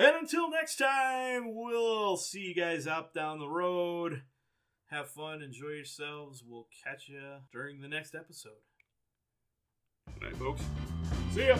[0.02, 4.22] And until next time, we'll see you guys up down the road.
[4.90, 6.42] Have fun, enjoy yourselves.
[6.44, 7.20] We'll catch you
[7.52, 8.50] during the next episode.
[10.12, 10.62] Good night, folks.
[11.32, 11.56] See ya.